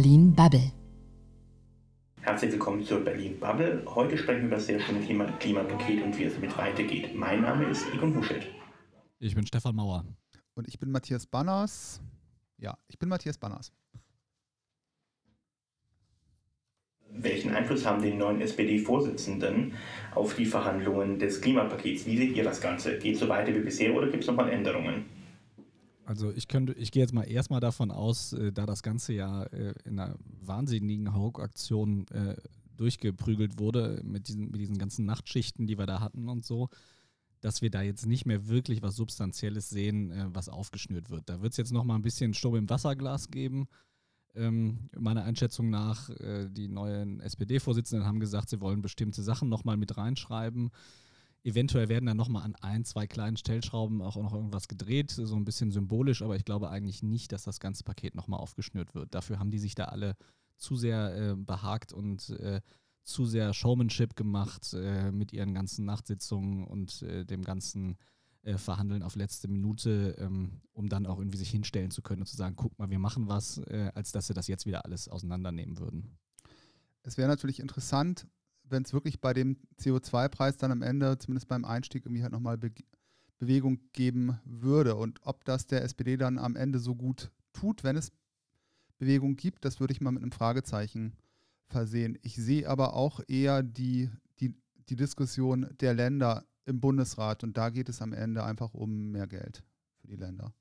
Berlin 0.00 0.34
Bubble. 0.34 0.72
Herzlich 2.22 2.52
willkommen 2.52 2.82
zur 2.82 3.00
Berlin 3.00 3.38
Bubble. 3.38 3.82
Heute 3.84 4.16
sprechen 4.16 4.40
wir 4.40 4.46
über 4.46 4.56
das 4.56 4.64
sehr 4.64 4.80
schöne 4.80 5.06
Thema 5.06 5.26
Klimapaket 5.32 6.02
und 6.02 6.18
wie 6.18 6.24
es 6.24 6.32
damit 6.36 6.56
weitergeht. 6.56 7.14
Mein 7.14 7.42
Name 7.42 7.66
ist 7.66 7.84
Egon 7.92 8.16
Huschet. 8.16 8.46
Ich 9.18 9.34
bin 9.34 9.46
Stefan 9.46 9.76
Mauer. 9.76 10.06
Und 10.54 10.66
ich 10.68 10.78
bin 10.78 10.90
Matthias 10.90 11.26
Banners. 11.26 12.00
Ja, 12.56 12.78
ich 12.88 12.98
bin 12.98 13.10
Matthias 13.10 13.36
Banners. 13.36 13.74
Welchen 17.10 17.54
Einfluss 17.54 17.84
haben 17.84 18.00
die 18.00 18.14
neuen 18.14 18.40
SPD-Vorsitzenden 18.40 19.74
auf 20.14 20.34
die 20.34 20.46
Verhandlungen 20.46 21.18
des 21.18 21.42
Klimapakets? 21.42 22.06
Wie 22.06 22.16
seht 22.16 22.34
ihr 22.34 22.44
das 22.44 22.62
Ganze? 22.62 22.98
Geht 22.98 23.16
es 23.16 23.20
so 23.20 23.28
weiter 23.28 23.54
wie 23.54 23.60
bisher 23.60 23.94
oder 23.94 24.08
gibt 24.08 24.22
es 24.22 24.28
nochmal 24.28 24.48
Änderungen? 24.48 25.19
Also 26.10 26.32
ich 26.32 26.48
könnte, 26.48 26.72
ich 26.72 26.90
gehe 26.90 27.04
jetzt 27.04 27.14
mal 27.14 27.22
erstmal 27.22 27.60
davon 27.60 27.92
aus, 27.92 28.32
äh, 28.32 28.50
da 28.50 28.66
das 28.66 28.82
ganze 28.82 29.12
ja 29.12 29.44
äh, 29.44 29.74
in 29.84 29.96
einer 30.00 30.16
wahnsinnigen 30.40 31.14
Hauruck-Aktion 31.14 32.08
äh, 32.08 32.34
durchgeprügelt 32.76 33.60
wurde 33.60 34.00
mit 34.02 34.26
diesen, 34.26 34.50
mit 34.50 34.60
diesen 34.60 34.76
ganzen 34.76 35.06
Nachtschichten, 35.06 35.68
die 35.68 35.78
wir 35.78 35.86
da 35.86 36.00
hatten 36.00 36.28
und 36.28 36.44
so, 36.44 36.68
dass 37.40 37.62
wir 37.62 37.70
da 37.70 37.82
jetzt 37.82 38.06
nicht 38.06 38.26
mehr 38.26 38.48
wirklich 38.48 38.82
was 38.82 38.96
Substanzielles 38.96 39.70
sehen, 39.70 40.10
äh, 40.10 40.26
was 40.32 40.48
aufgeschnürt 40.48 41.10
wird. 41.10 41.28
Da 41.28 41.42
wird 41.42 41.52
es 41.52 41.58
jetzt 41.58 41.72
nochmal 41.72 41.96
ein 41.96 42.02
bisschen 42.02 42.34
Stopp 42.34 42.56
im 42.56 42.68
Wasserglas 42.68 43.30
geben. 43.30 43.68
Ähm, 44.34 44.90
meiner 44.98 45.22
Einschätzung 45.22 45.70
nach, 45.70 46.10
äh, 46.10 46.48
die 46.50 46.66
neuen 46.66 47.20
SPD-Vorsitzenden 47.20 48.04
haben 48.04 48.18
gesagt, 48.18 48.48
sie 48.48 48.60
wollen 48.60 48.82
bestimmte 48.82 49.22
Sachen 49.22 49.48
nochmal 49.48 49.76
mit 49.76 49.96
reinschreiben. 49.96 50.72
Eventuell 51.42 51.88
werden 51.88 52.06
dann 52.06 52.16
nochmal 52.16 52.42
an 52.42 52.54
ein, 52.56 52.84
zwei 52.84 53.06
kleinen 53.06 53.36
Stellschrauben 53.36 54.02
auch 54.02 54.16
noch 54.16 54.34
irgendwas 54.34 54.68
gedreht, 54.68 55.10
so 55.10 55.34
ein 55.36 55.44
bisschen 55.44 55.70
symbolisch, 55.70 56.20
aber 56.20 56.36
ich 56.36 56.44
glaube 56.44 56.68
eigentlich 56.68 57.02
nicht, 57.02 57.32
dass 57.32 57.44
das 57.44 57.60
ganze 57.60 57.82
Paket 57.82 58.14
nochmal 58.14 58.40
aufgeschnürt 58.40 58.94
wird. 58.94 59.14
Dafür 59.14 59.38
haben 59.38 59.50
die 59.50 59.58
sich 59.58 59.74
da 59.74 59.86
alle 59.86 60.16
zu 60.56 60.76
sehr 60.76 61.16
äh, 61.16 61.36
behagt 61.36 61.92
und 61.94 62.28
äh, 62.30 62.60
zu 63.02 63.24
sehr 63.24 63.54
Showmanship 63.54 64.16
gemacht 64.16 64.74
äh, 64.74 65.10
mit 65.10 65.32
ihren 65.32 65.54
ganzen 65.54 65.86
Nachtsitzungen 65.86 66.64
und 66.66 67.02
äh, 67.02 67.24
dem 67.24 67.42
ganzen 67.42 67.96
äh, 68.42 68.58
Verhandeln 68.58 69.02
auf 69.02 69.16
letzte 69.16 69.48
Minute, 69.48 70.16
ähm, 70.18 70.60
um 70.72 70.88
dann 70.88 71.06
auch 71.06 71.18
irgendwie 71.18 71.38
sich 71.38 71.50
hinstellen 71.50 71.90
zu 71.90 72.02
können 72.02 72.22
und 72.22 72.26
zu 72.26 72.36
sagen, 72.36 72.56
guck 72.56 72.78
mal, 72.78 72.90
wir 72.90 72.98
machen 72.98 73.28
was, 73.28 73.58
äh, 73.58 73.90
als 73.94 74.12
dass 74.12 74.26
sie 74.26 74.34
das 74.34 74.46
jetzt 74.46 74.66
wieder 74.66 74.84
alles 74.84 75.08
auseinandernehmen 75.08 75.78
würden. 75.78 76.18
Es 77.02 77.16
wäre 77.16 77.28
natürlich 77.28 77.60
interessant, 77.60 78.26
wenn 78.70 78.82
es 78.82 78.92
wirklich 78.92 79.20
bei 79.20 79.32
dem 79.32 79.56
CO2-Preis 79.80 80.56
dann 80.56 80.72
am 80.72 80.82
Ende, 80.82 81.18
zumindest 81.18 81.48
beim 81.48 81.64
Einstieg, 81.64 82.06
irgendwie 82.06 82.22
halt 82.22 82.32
nochmal 82.32 82.58
Be 82.58 82.70
Bewegung 83.38 83.80
geben 83.94 84.38
würde. 84.44 84.96
Und 84.96 85.18
ob 85.22 85.44
das 85.46 85.66
der 85.66 85.82
SPD 85.82 86.18
dann 86.18 86.38
am 86.38 86.56
Ende 86.56 86.78
so 86.78 86.94
gut 86.94 87.30
tut, 87.54 87.82
wenn 87.84 87.96
es 87.96 88.12
Bewegung 88.98 89.36
gibt, 89.36 89.64
das 89.64 89.80
würde 89.80 89.92
ich 89.92 90.02
mal 90.02 90.12
mit 90.12 90.22
einem 90.22 90.30
Fragezeichen 90.30 91.16
versehen. 91.66 92.18
Ich 92.20 92.36
sehe 92.36 92.68
aber 92.68 92.92
auch 92.92 93.20
eher 93.28 93.62
die, 93.62 94.10
die, 94.40 94.54
die 94.90 94.96
Diskussion 94.96 95.74
der 95.80 95.94
Länder 95.94 96.44
im 96.66 96.80
Bundesrat 96.80 97.42
und 97.42 97.56
da 97.56 97.70
geht 97.70 97.88
es 97.88 98.02
am 98.02 98.12
Ende 98.12 98.44
einfach 98.44 98.74
um 98.74 99.10
mehr 99.10 99.26
Geld 99.26 99.64
für 99.96 100.08
die 100.08 100.16
Länder. 100.16 100.52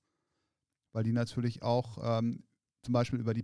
Weil 0.94 1.03
die 1.03 1.11
natürlich 1.11 1.61
auch 1.61 1.97
ähm, 2.01 2.44
zum 2.81 2.94
Beispiel 2.94 3.19
über 3.19 3.33
die 3.33 3.44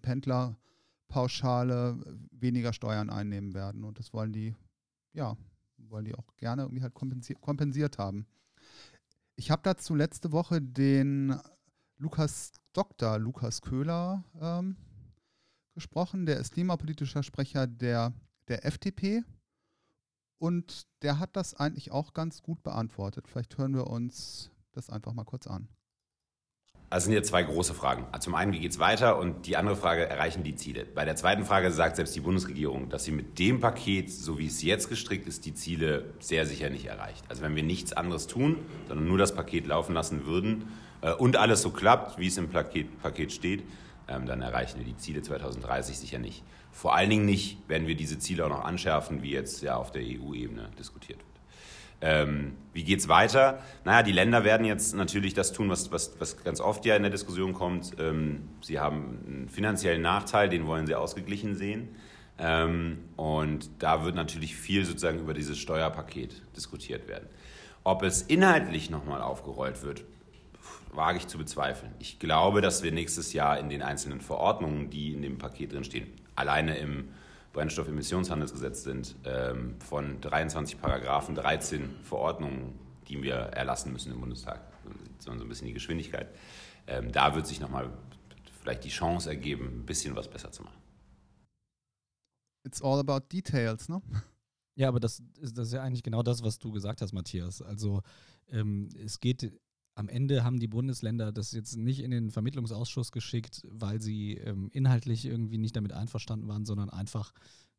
Pendlerpauschale 1.07 1.97
weniger 2.31 2.73
Steuern 2.73 3.09
einnehmen 3.09 3.53
werden 3.53 3.83
und 3.83 3.99
das 3.99 4.13
wollen 4.13 4.33
die, 4.33 4.55
ja, 5.13 5.37
wollen 5.77 6.05
die 6.05 6.15
auch 6.15 6.35
gerne 6.37 6.63
irgendwie 6.63 6.83
halt 6.83 6.93
kompensiert, 6.93 7.41
kompensiert 7.41 7.97
haben. 7.97 8.25
Ich 9.35 9.51
habe 9.51 9.61
dazu 9.63 9.95
letzte 9.95 10.31
Woche 10.31 10.61
den 10.61 11.37
Lukas 11.97 12.53
Dr. 12.73 13.17
Lukas 13.19 13.61
Köhler 13.61 14.23
ähm, 14.39 14.75
gesprochen. 15.73 16.25
Der 16.25 16.37
ist 16.37 16.53
klimapolitischer 16.53 17.23
Sprecher 17.23 17.67
der, 17.67 18.13
der 18.47 18.65
FDP. 18.65 19.23
Und 20.37 20.85
der 21.01 21.19
hat 21.19 21.35
das 21.35 21.53
eigentlich 21.53 21.91
auch 21.91 22.13
ganz 22.13 22.41
gut 22.41 22.61
beantwortet. 22.63 23.27
Vielleicht 23.27 23.57
hören 23.57 23.73
wir 23.73 23.87
uns 23.87 24.51
das 24.71 24.89
einfach 24.89 25.13
mal 25.13 25.23
kurz 25.23 25.47
an. 25.47 25.69
Also 26.89 27.05
sind 27.05 27.13
hier 27.13 27.23
zwei 27.23 27.41
große 27.41 27.73
Fragen. 27.73 28.05
Zum 28.19 28.35
einen, 28.35 28.53
wie 28.53 28.59
geht 28.59 28.71
es 28.71 28.79
weiter? 28.79 29.17
Und 29.17 29.47
die 29.47 29.57
andere 29.57 29.75
Frage, 29.75 30.07
erreichen 30.07 30.43
die 30.43 30.55
Ziele? 30.55 30.85
Bei 30.85 31.03
der 31.03 31.15
zweiten 31.15 31.43
Frage 31.43 31.71
sagt 31.71 31.95
selbst 31.95 32.15
die 32.15 32.19
Bundesregierung, 32.19 32.89
dass 32.89 33.05
sie 33.05 33.11
mit 33.11 33.39
dem 33.39 33.59
Paket, 33.59 34.11
so 34.11 34.37
wie 34.37 34.45
es 34.45 34.61
jetzt 34.61 34.87
gestrickt 34.87 35.27
ist, 35.27 35.45
die 35.45 35.55
Ziele 35.55 36.13
sehr 36.19 36.45
sicher 36.45 36.69
nicht 36.69 36.85
erreicht. 36.85 37.23
Also 37.27 37.41
wenn 37.41 37.55
wir 37.55 37.63
nichts 37.63 37.91
anderes 37.93 38.27
tun, 38.27 38.57
sondern 38.87 39.07
nur 39.07 39.17
das 39.17 39.33
Paket 39.33 39.65
laufen 39.65 39.93
lassen 39.93 40.27
würden 40.27 40.71
äh, 41.01 41.11
und 41.11 41.37
alles 41.37 41.63
so 41.63 41.71
klappt, 41.71 42.19
wie 42.19 42.27
es 42.27 42.37
im 42.37 42.49
Paket, 42.49 43.01
Paket 43.01 43.31
steht, 43.31 43.63
ähm, 44.07 44.27
dann 44.27 44.43
erreichen 44.43 44.77
wir 44.77 44.85
die 44.85 44.97
Ziele 44.97 45.23
2030 45.23 45.97
sicher 45.97 46.19
nicht. 46.19 46.43
Vor 46.71 46.95
allen 46.95 47.09
Dingen 47.09 47.25
nicht, 47.25 47.57
wenn 47.67 47.87
wir 47.87 47.95
diese 47.95 48.19
Ziele 48.19 48.45
auch 48.45 48.49
noch 48.49 48.63
anschärfen, 48.63 49.23
wie 49.23 49.31
jetzt 49.31 49.63
ja 49.63 49.75
auf 49.75 49.91
der 49.91 50.03
EU-Ebene 50.03 50.69
diskutiert 50.77 51.19
wird. 51.19 51.24
Ähm, 52.05 52.53
wie 52.71 52.83
geht 52.83 52.99
es 52.99 53.07
weiter? 53.07 53.63
Naja, 53.83 54.03
die 54.03 54.11
Länder 54.11 54.43
werden 54.43 54.63
jetzt 54.63 54.93
natürlich 54.93 55.33
das 55.33 55.53
tun, 55.53 55.71
was, 55.71 55.91
was, 55.91 56.19
was 56.19 56.43
ganz 56.43 56.61
oft 56.61 56.85
ja 56.85 56.95
in 56.95 57.01
der 57.01 57.09
Diskussion 57.09 57.53
kommt. 57.53 57.93
Ähm, 57.97 58.49
sie 58.61 58.79
haben 58.79 59.23
einen 59.25 59.49
finanziellen 59.49 60.03
Nachteil, 60.03 60.47
den 60.47 60.67
wollen 60.67 60.85
sie 60.85 60.93
ausgeglichen 60.93 61.55
sehen. 61.55 61.95
Ähm, 62.37 62.99
und 63.15 63.71
da 63.79 64.05
wird 64.05 64.13
natürlich 64.13 64.55
viel 64.55 64.85
sozusagen 64.85 65.17
über 65.17 65.33
dieses 65.33 65.57
Steuerpaket 65.57 66.43
diskutiert 66.55 67.07
werden. 67.07 67.27
Ob 67.83 68.03
es 68.03 68.21
inhaltlich 68.21 68.91
nochmal 68.91 69.23
aufgerollt 69.23 69.81
wird, 69.81 70.03
wage 70.93 71.17
ich 71.17 71.27
zu 71.27 71.39
bezweifeln. 71.39 71.91
Ich 71.97 72.19
glaube, 72.19 72.61
dass 72.61 72.83
wir 72.83 72.91
nächstes 72.91 73.33
Jahr 73.33 73.57
in 73.57 73.69
den 73.69 73.81
einzelnen 73.81 74.21
Verordnungen, 74.21 74.91
die 74.91 75.13
in 75.13 75.23
dem 75.23 75.39
Paket 75.39 75.73
drinstehen, 75.73 76.07
alleine 76.35 76.77
im 76.77 77.09
Brennstoffemissionshandelsgesetz 77.55 78.83
sind, 78.83 79.15
ähm, 79.23 79.79
von 79.79 80.19
23 80.19 80.79
Paragraphen 80.79 81.35
13 81.35 81.89
Verordnungen, 82.03 82.77
die 83.07 83.23
wir 83.23 83.35
erlassen 83.35 83.93
müssen 83.93 84.11
im 84.11 84.19
Bundestag. 84.19 84.61
So 85.19 85.31
ein 85.31 85.47
bisschen 85.47 85.67
die 85.67 85.73
Geschwindigkeit. 85.73 86.27
Ähm, 86.85 87.11
da 87.11 87.33
wird 87.33 87.47
sich 87.47 87.61
nochmal 87.61 87.91
vielleicht 88.61 88.83
die 88.83 88.89
Chance 88.89 89.29
ergeben, 89.29 89.81
ein 89.81 89.85
bisschen 89.85 90.15
was 90.15 90.27
besser 90.27 90.51
zu 90.51 90.63
machen. 90.63 90.77
It's 92.65 92.81
all 92.81 92.99
about 92.99 93.27
details, 93.31 93.87
ne? 93.89 94.01
Ja, 94.77 94.89
aber 94.89 94.99
das 94.99 95.21
ist, 95.39 95.57
das 95.57 95.67
ist 95.67 95.73
ja 95.73 95.81
eigentlich 95.81 96.03
genau 96.03 96.21
das, 96.21 96.43
was 96.43 96.59
du 96.59 96.71
gesagt 96.73 97.01
hast, 97.01 97.13
Matthias. 97.13 97.61
Also 97.61 98.01
ähm, 98.49 98.89
es 99.01 99.21
geht 99.21 99.53
am 99.95 100.09
Ende 100.09 100.43
haben 100.43 100.59
die 100.59 100.67
Bundesländer 100.67 101.31
das 101.31 101.53
jetzt 101.53 101.77
nicht 101.77 102.01
in 102.01 102.11
den 102.11 102.29
Vermittlungsausschuss 102.29 103.11
geschickt, 103.11 103.65
weil 103.69 104.01
sie 104.01 104.33
ähm, 104.33 104.69
inhaltlich 104.73 105.25
irgendwie 105.25 105.57
nicht 105.57 105.75
damit 105.75 105.93
einverstanden 105.93 106.47
waren, 106.47 106.65
sondern 106.65 106.89
einfach, 106.89 107.33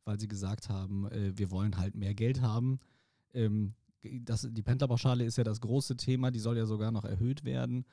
weil 0.04 0.18
sie 0.18 0.26
gesagt 0.26 0.70
haben, 0.70 1.06
äh, 1.10 1.36
wir 1.36 1.50
wollen 1.50 1.76
halt 1.76 1.94
mehr 1.94 2.14
Geld 2.14 2.40
haben. 2.40 2.80
Ähm, 3.34 3.74
das, 4.02 4.48
die 4.50 4.62
Pendlerpauschale 4.62 5.24
ist 5.24 5.36
ja 5.36 5.44
das 5.44 5.60
große 5.60 5.96
Thema, 5.96 6.30
die 6.30 6.38
soll 6.38 6.56
ja 6.56 6.64
sogar 6.64 6.90
noch 6.90 7.04
erhöht 7.04 7.44
werden, 7.44 7.84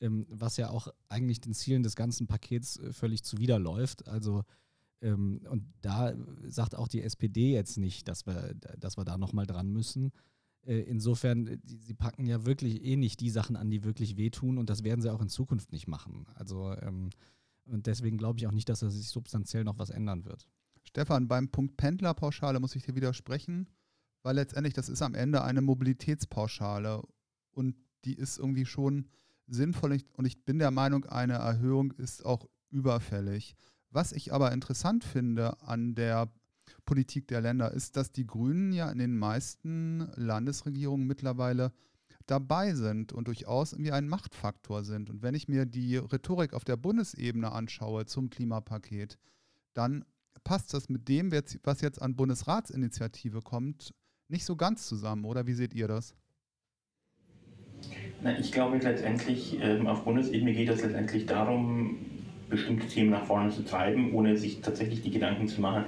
ähm, 0.00 0.26
was 0.28 0.56
ja 0.56 0.70
auch 0.70 0.88
eigentlich 1.08 1.40
den 1.40 1.54
Zielen 1.54 1.84
des 1.84 1.94
ganzen 1.94 2.26
Pakets 2.26 2.78
äh, 2.78 2.92
völlig 2.92 3.22
zuwiderläuft. 3.22 4.08
Also 4.08 4.42
ähm, 5.00 5.40
und 5.48 5.72
da 5.82 6.14
sagt 6.46 6.74
auch 6.74 6.88
die 6.88 7.02
SPD 7.02 7.52
jetzt 7.52 7.78
nicht, 7.78 8.08
dass 8.08 8.26
wir, 8.26 8.54
dass 8.78 8.96
wir 8.96 9.04
da 9.04 9.16
nochmal 9.18 9.46
dran 9.46 9.70
müssen. 9.70 10.10
Äh, 10.66 10.80
insofern, 10.80 11.46
äh, 11.46 11.58
sie 11.64 11.94
packen 11.94 12.26
ja 12.26 12.44
wirklich 12.44 12.84
eh 12.84 12.96
nicht 12.96 13.20
die 13.20 13.30
Sachen 13.30 13.56
an, 13.56 13.70
die 13.70 13.84
wirklich 13.84 14.16
wehtun 14.16 14.58
und 14.58 14.70
das 14.70 14.84
werden 14.84 15.00
sie 15.02 15.12
auch 15.12 15.20
in 15.20 15.28
Zukunft 15.28 15.72
nicht 15.72 15.88
machen. 15.88 16.26
Also 16.34 16.74
ähm, 16.80 17.10
und 17.64 17.86
deswegen 17.86 18.16
glaube 18.16 18.38
ich 18.38 18.46
auch 18.46 18.52
nicht, 18.52 18.68
dass 18.68 18.80
da 18.80 18.90
sich 18.90 19.08
substanziell 19.08 19.64
noch 19.64 19.78
was 19.78 19.90
ändern 19.90 20.24
wird. 20.24 20.48
Stefan, 20.84 21.28
beim 21.28 21.50
Punkt 21.50 21.76
Pendlerpauschale 21.76 22.60
muss 22.60 22.74
ich 22.74 22.84
dir 22.84 22.94
widersprechen, 22.94 23.68
weil 24.22 24.36
letztendlich 24.36 24.74
das 24.74 24.88
ist 24.88 25.02
am 25.02 25.14
Ende 25.14 25.42
eine 25.42 25.60
Mobilitätspauschale 25.60 27.02
und 27.50 27.76
die 28.04 28.14
ist 28.14 28.38
irgendwie 28.38 28.64
schon 28.64 29.08
sinnvoll 29.46 29.98
und 30.14 30.24
ich 30.24 30.44
bin 30.44 30.58
der 30.58 30.70
Meinung, 30.70 31.04
eine 31.06 31.34
Erhöhung 31.34 31.92
ist 31.92 32.24
auch 32.24 32.48
überfällig. 32.70 33.54
Was 33.90 34.12
ich 34.12 34.32
aber 34.32 34.52
interessant 34.52 35.04
finde 35.04 35.60
an 35.62 35.94
der 35.94 36.30
Politik 36.88 37.28
der 37.28 37.42
Länder 37.42 37.70
ist, 37.72 37.98
dass 37.98 38.12
die 38.12 38.26
Grünen 38.26 38.72
ja 38.72 38.90
in 38.90 38.96
den 38.96 39.18
meisten 39.18 40.08
Landesregierungen 40.14 41.06
mittlerweile 41.06 41.70
dabei 42.24 42.72
sind 42.72 43.12
und 43.12 43.28
durchaus 43.28 43.74
irgendwie 43.74 43.92
ein 43.92 44.08
Machtfaktor 44.08 44.82
sind. 44.84 45.10
Und 45.10 45.22
wenn 45.22 45.34
ich 45.34 45.48
mir 45.48 45.66
die 45.66 45.98
Rhetorik 45.98 46.54
auf 46.54 46.64
der 46.64 46.78
Bundesebene 46.78 47.52
anschaue 47.52 48.06
zum 48.06 48.30
Klimapaket, 48.30 49.18
dann 49.74 50.02
passt 50.44 50.72
das 50.72 50.88
mit 50.88 51.08
dem, 51.08 51.30
was 51.30 51.82
jetzt 51.82 52.00
an 52.00 52.16
Bundesratsinitiative 52.16 53.42
kommt, 53.42 53.92
nicht 54.28 54.46
so 54.46 54.56
ganz 54.56 54.86
zusammen. 54.86 55.26
Oder 55.26 55.46
wie 55.46 55.52
seht 55.52 55.74
ihr 55.74 55.88
das? 55.88 56.14
Na, 58.22 58.38
ich 58.38 58.50
glaube 58.50 58.78
letztendlich, 58.78 59.58
ähm, 59.60 59.86
auf 59.86 60.04
Bundesebene 60.04 60.54
geht 60.54 60.70
es 60.70 60.80
letztendlich 60.80 61.26
darum, 61.26 61.98
bestimmte 62.48 62.86
Themen 62.86 63.10
nach 63.10 63.24
vorne 63.24 63.50
zu 63.50 63.64
treiben, 63.64 64.12
ohne 64.12 64.36
sich 64.36 64.60
tatsächlich 64.60 65.02
die 65.02 65.10
Gedanken 65.10 65.48
zu 65.48 65.60
machen, 65.60 65.84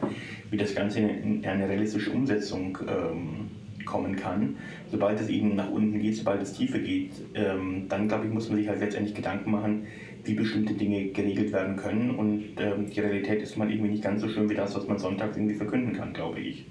wie 0.50 0.56
das 0.56 0.74
Ganze 0.74 1.00
in 1.00 1.44
eine 1.44 1.68
realistische 1.68 2.10
Umsetzung 2.10 2.78
ähm, 2.86 3.50
kommen 3.84 4.16
kann. 4.16 4.56
Sobald 4.90 5.20
es 5.20 5.28
eben 5.28 5.56
nach 5.56 5.70
unten 5.70 5.98
geht, 5.98 6.16
sobald 6.16 6.42
es 6.42 6.52
tiefer 6.52 6.78
geht, 6.78 7.12
ähm, 7.34 7.86
dann 7.88 8.08
glaube 8.08 8.26
ich, 8.26 8.32
muss 8.32 8.48
man 8.48 8.58
sich 8.58 8.68
halt 8.68 8.80
letztendlich 8.80 9.14
Gedanken 9.14 9.50
machen, 9.50 9.86
wie 10.24 10.34
bestimmte 10.34 10.74
Dinge 10.74 11.08
geregelt 11.12 11.52
werden 11.52 11.76
können. 11.76 12.10
Und 12.10 12.54
ähm, 12.58 12.90
die 12.90 13.00
Realität 13.00 13.42
ist 13.42 13.56
mal 13.56 13.70
irgendwie 13.70 13.90
nicht 13.90 14.04
ganz 14.04 14.20
so 14.20 14.28
schön 14.28 14.48
wie 14.50 14.54
das, 14.54 14.74
was 14.74 14.86
man 14.86 14.98
sonntags 14.98 15.36
irgendwie 15.36 15.56
verkünden 15.56 15.94
kann, 15.94 16.12
glaube 16.12 16.40
ich. 16.40 16.66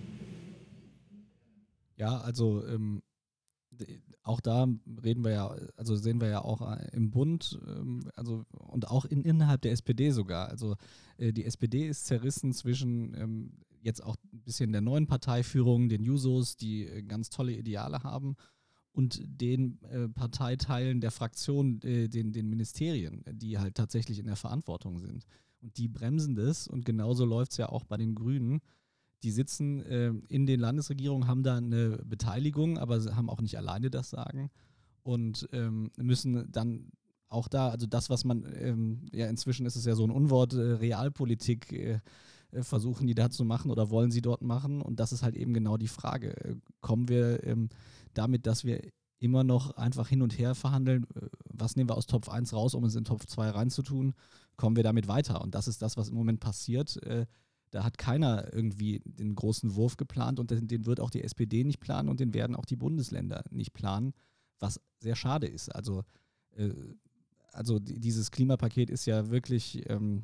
Ja, 1.95 2.17
also 2.19 2.65
ähm, 2.67 3.01
auch 4.23 4.41
da 4.41 4.67
reden 5.03 5.23
wir 5.23 5.31
ja, 5.31 5.55
also 5.75 5.95
sehen 5.95 6.21
wir 6.21 6.29
ja 6.29 6.41
auch 6.41 6.61
äh, 6.61 6.87
im 6.93 7.11
Bund, 7.11 7.59
ähm, 7.67 8.09
also 8.15 8.45
und 8.51 8.87
auch 8.87 9.05
in, 9.05 9.23
innerhalb 9.23 9.61
der 9.61 9.71
SPD 9.71 10.11
sogar. 10.11 10.49
Also 10.49 10.75
äh, 11.17 11.31
die 11.33 11.45
SPD 11.45 11.87
ist 11.87 12.05
zerrissen 12.05 12.53
zwischen 12.53 13.13
ähm, 13.15 13.51
jetzt 13.81 14.03
auch 14.03 14.15
ein 14.33 14.41
bisschen 14.41 14.71
der 14.71 14.81
neuen 14.81 15.07
Parteiführung, 15.07 15.89
den 15.89 16.03
Jusos, 16.03 16.57
die 16.57 16.85
äh, 16.85 17.01
ganz 17.01 17.29
tolle 17.29 17.53
Ideale 17.53 18.03
haben, 18.03 18.35
und 18.91 19.21
den 19.23 19.79
Parteiteilen 20.15 20.99
der 20.99 21.11
Fraktion, 21.11 21.79
den, 21.79 22.33
den 22.33 22.49
Ministerien, 22.49 23.23
die 23.31 23.57
halt 23.57 23.75
tatsächlich 23.75 24.19
in 24.19 24.25
der 24.25 24.35
Verantwortung 24.35 24.99
sind. 24.99 25.25
Und 25.61 25.77
die 25.77 25.87
bremsen 25.87 26.35
das 26.35 26.67
und 26.67 26.85
genauso 26.85 27.23
läuft 27.23 27.51
es 27.51 27.57
ja 27.57 27.69
auch 27.69 27.85
bei 27.85 27.95
den 27.95 28.15
Grünen. 28.15 28.59
Die 29.23 29.31
sitzen 29.31 29.81
äh, 29.81 30.13
in 30.27 30.45
den 30.45 30.59
Landesregierungen, 30.59 31.27
haben 31.27 31.43
da 31.43 31.57
eine 31.57 31.99
Beteiligung, 32.05 32.77
aber 32.77 33.01
sie 33.01 33.15
haben 33.15 33.29
auch 33.29 33.41
nicht 33.41 33.57
alleine 33.57 33.89
das 33.89 34.09
Sagen 34.09 34.49
und 35.03 35.47
ähm, 35.51 35.91
müssen 35.97 36.51
dann 36.51 36.91
auch 37.27 37.47
da, 37.47 37.69
also 37.69 37.85
das, 37.85 38.09
was 38.09 38.25
man, 38.25 38.45
ähm, 38.55 39.05
ja 39.11 39.27
inzwischen 39.27 39.65
ist 39.65 39.75
es 39.75 39.85
ja 39.85 39.95
so 39.95 40.03
ein 40.03 40.11
Unwort, 40.11 40.53
äh, 40.53 40.73
Realpolitik 40.73 41.71
äh, 41.71 41.99
äh, 42.51 42.63
versuchen 42.63 43.07
die 43.07 43.15
da 43.15 43.29
zu 43.29 43.45
machen 43.45 43.71
oder 43.71 43.89
wollen 43.89 44.11
sie 44.11 44.21
dort 44.21 44.41
machen 44.41 44.81
und 44.81 44.99
das 44.99 45.11
ist 45.11 45.23
halt 45.23 45.35
eben 45.35 45.53
genau 45.53 45.77
die 45.77 45.87
Frage. 45.87 46.35
Äh, 46.43 46.55
kommen 46.81 47.07
wir 47.07 47.43
ähm, 47.43 47.69
damit, 48.13 48.47
dass 48.47 48.63
wir 48.63 48.81
immer 49.19 49.43
noch 49.43 49.71
einfach 49.71 50.07
hin 50.07 50.21
und 50.21 50.37
her 50.37 50.55
verhandeln, 50.55 51.05
äh, 51.15 51.27
was 51.45 51.75
nehmen 51.75 51.89
wir 51.89 51.97
aus 51.97 52.07
Topf 52.07 52.29
1 52.29 52.53
raus, 52.53 52.73
um 52.73 52.83
es 52.85 52.95
in 52.95 53.03
Topf 53.03 53.25
2 53.27 53.49
reinzutun, 53.49 54.13
kommen 54.55 54.75
wir 54.75 54.83
damit 54.83 55.07
weiter 55.07 55.41
und 55.41 55.53
das 55.53 55.67
ist 55.67 55.81
das, 55.81 55.97
was 55.97 56.09
im 56.09 56.15
Moment 56.15 56.39
passiert. 56.39 57.01
Äh, 57.03 57.27
da 57.71 57.83
hat 57.83 57.97
keiner 57.97 58.53
irgendwie 58.53 59.01
den 59.05 59.35
großen 59.35 59.75
Wurf 59.75 59.97
geplant 59.97 60.39
und 60.39 60.51
den, 60.51 60.85
wird 60.85 60.99
auch 60.99 61.09
die 61.09 61.23
SPD 61.23 61.63
nicht 61.63 61.79
planen 61.79 62.09
und 62.09 62.19
den 62.19 62.33
werden 62.33 62.55
auch 62.55 62.65
die 62.65 62.75
Bundesländer 62.75 63.43
nicht 63.51 63.73
planen, 63.73 64.13
was 64.59 64.81
sehr 64.99 65.15
schade 65.15 65.47
ist. 65.47 65.73
Also, 65.75 66.03
äh, 66.55 66.71
also 67.51 67.79
dieses 67.79 68.31
Klimapaket 68.31 68.89
ist 68.89 69.05
ja 69.05 69.29
wirklich, 69.29 69.89
ähm, 69.89 70.23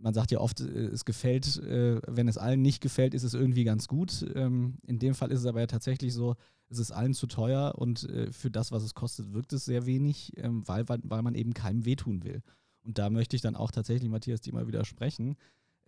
man 0.00 0.14
sagt 0.14 0.30
ja 0.30 0.38
oft, 0.38 0.60
äh, 0.60 0.64
es 0.64 1.04
gefällt, 1.04 1.56
äh, 1.58 2.00
wenn 2.06 2.28
es 2.28 2.38
allen 2.38 2.62
nicht 2.62 2.80
gefällt, 2.80 3.14
ist 3.14 3.24
es 3.24 3.34
irgendwie 3.34 3.64
ganz 3.64 3.88
gut. 3.88 4.24
Ähm, 4.34 4.78
in 4.86 4.98
dem 4.98 5.14
Fall 5.14 5.32
ist 5.32 5.40
es 5.40 5.46
aber 5.46 5.60
ja 5.60 5.66
tatsächlich 5.66 6.14
so, 6.14 6.36
es 6.70 6.78
ist 6.78 6.92
allen 6.92 7.14
zu 7.14 7.26
teuer 7.26 7.74
und 7.76 8.04
äh, 8.04 8.30
für 8.32 8.50
das, 8.50 8.72
was 8.72 8.82
es 8.82 8.94
kostet, 8.94 9.32
wirkt 9.32 9.52
es 9.52 9.64
sehr 9.64 9.86
wenig, 9.86 10.32
ähm, 10.36 10.66
weil, 10.66 10.84
weil 10.86 11.22
man 11.22 11.34
eben 11.34 11.54
keinem 11.54 11.84
wehtun 11.84 12.24
will. 12.24 12.42
Und 12.82 12.98
da 12.98 13.10
möchte 13.10 13.36
ich 13.36 13.42
dann 13.42 13.56
auch 13.56 13.70
tatsächlich, 13.70 14.08
Matthias, 14.08 14.40
dir 14.40 14.54
mal 14.54 14.66
widersprechen. 14.66 15.36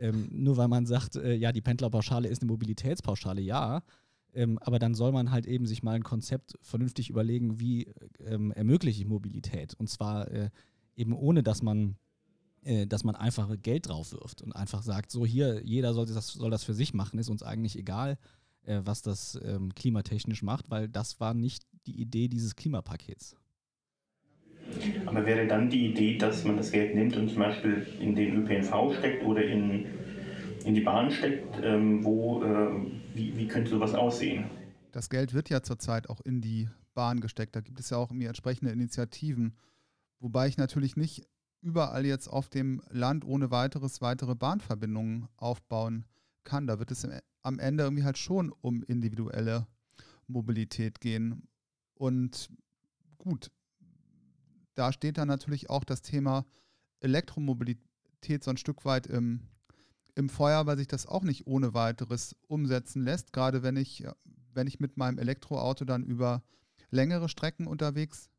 Ähm, 0.00 0.29
nur 0.32 0.56
weil 0.56 0.69
man 0.69 0.87
sagt, 0.87 1.17
äh, 1.17 1.35
ja, 1.35 1.52
die 1.52 1.61
Pendlerpauschale 1.61 2.29
ist 2.29 2.43
eine 2.43 2.50
Mobilitätspauschale, 2.50 3.43
ja. 3.43 3.82
Ähm, 4.32 4.58
aber 4.61 4.79
dann 4.79 4.94
soll 4.94 5.12
man 5.12 5.31
halt 5.31 5.47
eben 5.47 5.67
sich 5.67 5.82
mal 5.82 5.94
ein 5.94 6.05
Konzept 6.05 6.56
vernünftig 6.62 7.11
überlegen, 7.11 7.61
wie 7.61 7.93
ähm, 8.25 8.50
ermögliche 8.52 9.02
ich 9.02 9.08
Mobilität. 9.08 9.75
Und 9.75 9.91
zwar 9.91 10.31
äh, 10.31 10.50
eben 10.97 11.12
ohne, 11.12 11.43
dass 11.43 11.62
man, 11.62 11.97
äh, 12.62 12.87
dass 12.87 13.05
man 13.05 13.14
einfach 13.14 13.50
Geld 13.61 13.88
drauf 13.88 14.12
wirft 14.12 14.41
und 14.41 14.52
einfach 14.55 14.82
sagt, 14.82 15.11
so 15.11 15.26
hier, 15.26 15.62
jeder 15.64 15.93
soll 15.93 16.06
das, 16.06 16.29
soll 16.29 16.50
das 16.50 16.64
für 16.64 16.75
sich 16.75 16.94
machen, 16.94 17.19
ist 17.19 17.29
uns 17.29 17.43
eigentlich 17.43 17.76
egal, 17.76 18.19
äh, 18.62 18.81
was 18.85 19.03
das 19.03 19.38
ähm, 19.43 19.75
klimatechnisch 19.75 20.43
macht, 20.43 20.70
weil 20.70 20.88
das 20.88 21.20
war 21.20 21.35
nicht 21.35 21.64
die 21.87 22.00
Idee 22.00 22.29
dieses 22.29 22.56
Klimapakets. 22.56 23.37
Aber 25.07 25.27
wäre 25.27 25.47
dann 25.47 25.71
die 25.71 25.87
Idee, 25.87 26.19
dass 26.19 26.45
man 26.45 26.57
das 26.57 26.73
Geld 26.73 26.95
nimmt 26.95 27.17
und 27.17 27.29
zum 27.29 27.39
Beispiel 27.39 27.87
in 28.01 28.15
den 28.15 28.37
ÖPNV 28.37 28.95
steckt 28.99 29.25
oder 29.25 29.43
in, 29.43 29.87
in 30.65 30.75
die 30.75 30.81
Bahn 30.81 31.11
steckt, 31.11 31.57
ähm, 31.63 32.05
wo, 32.05 32.43
äh, 32.43 32.69
wie, 33.15 33.37
wie 33.37 33.49
könnte 33.49 33.71
sowas 33.71 33.95
aussehen? 33.95 34.45
Das 34.93 35.09
Geld 35.09 35.35
wird 35.35 35.51
ja 35.51 35.63
zurzeit 35.63 36.09
auch 36.11 36.21
in 36.21 36.41
die 36.41 36.69
Bahn 36.95 37.21
gesteckt. 37.21 37.57
Da 37.57 37.61
gibt 37.61 37.81
es 37.81 37.91
ja 37.91 37.97
auch 37.97 38.11
irgendwie 38.11 38.27
entsprechende 38.27 38.73
Initiativen. 38.73 39.55
Wobei 40.19 40.49
ich 40.49 40.59
natürlich 40.59 40.97
nicht 40.97 41.27
überall 41.63 42.07
jetzt 42.07 42.29
auf 42.29 42.49
dem 42.49 42.83
Land 42.91 43.25
ohne 43.25 43.51
weiteres 43.51 44.01
weitere 44.01 44.35
Bahnverbindungen 44.35 45.29
aufbauen 45.37 46.05
kann. 46.45 46.67
Da 46.67 46.79
wird 46.79 46.91
es 46.91 47.07
am 47.43 47.59
Ende 47.59 47.85
irgendwie 47.85 48.05
halt 48.05 48.19
schon 48.19 48.53
um 48.61 48.83
individuelle 48.83 49.67
Mobilität 50.27 51.01
gehen. 51.01 51.49
Und 51.95 52.51
gut, 53.19 53.51
da 54.75 54.93
steht 54.93 55.19
dann 55.19 55.28
natürlich 55.28 55.70
auch 55.70 55.84
das 55.84 56.02
Thema 56.02 56.46
Elektromobilität 57.00 58.44
so 58.44 58.50
ein 58.50 58.56
Stück 58.56 58.84
weit 58.84 59.06
im, 59.06 59.40
im 60.14 60.28
Feuer, 60.28 60.67
weil 60.67 60.78
sich 60.78 60.88
das 60.88 61.06
auch 61.06 61.22
nicht 61.22 61.46
ohne 61.46 61.75
weiteres 61.75 62.37
umsetzen 62.46 63.02
lässt. 63.02 63.32
Gerade 63.32 63.62
wenn 63.62 63.76
ich, 63.76 64.05
wenn 64.52 64.67
ich 64.67 64.81
mit 64.81 64.96
meinem 64.96 65.19
Elektroauto 65.19 65.84
dann 65.84 66.05
über 66.05 66.43
längere 66.90 67.28
Strecken 67.28 67.67
unterwegs 67.67 68.31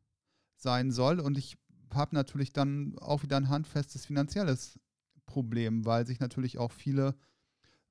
sein 0.55 0.91
soll. 0.91 1.19
Und 1.19 1.37
ich 1.37 1.57
habe 1.93 2.15
natürlich 2.15 2.53
dann 2.53 2.97
auch 2.99 3.23
wieder 3.23 3.37
ein 3.37 3.49
handfestes 3.49 4.05
finanzielles 4.05 4.79
Problem, 5.25 5.85
weil 5.85 6.05
sich 6.05 6.19
natürlich 6.19 6.57
auch 6.57 6.71
viele 6.71 7.15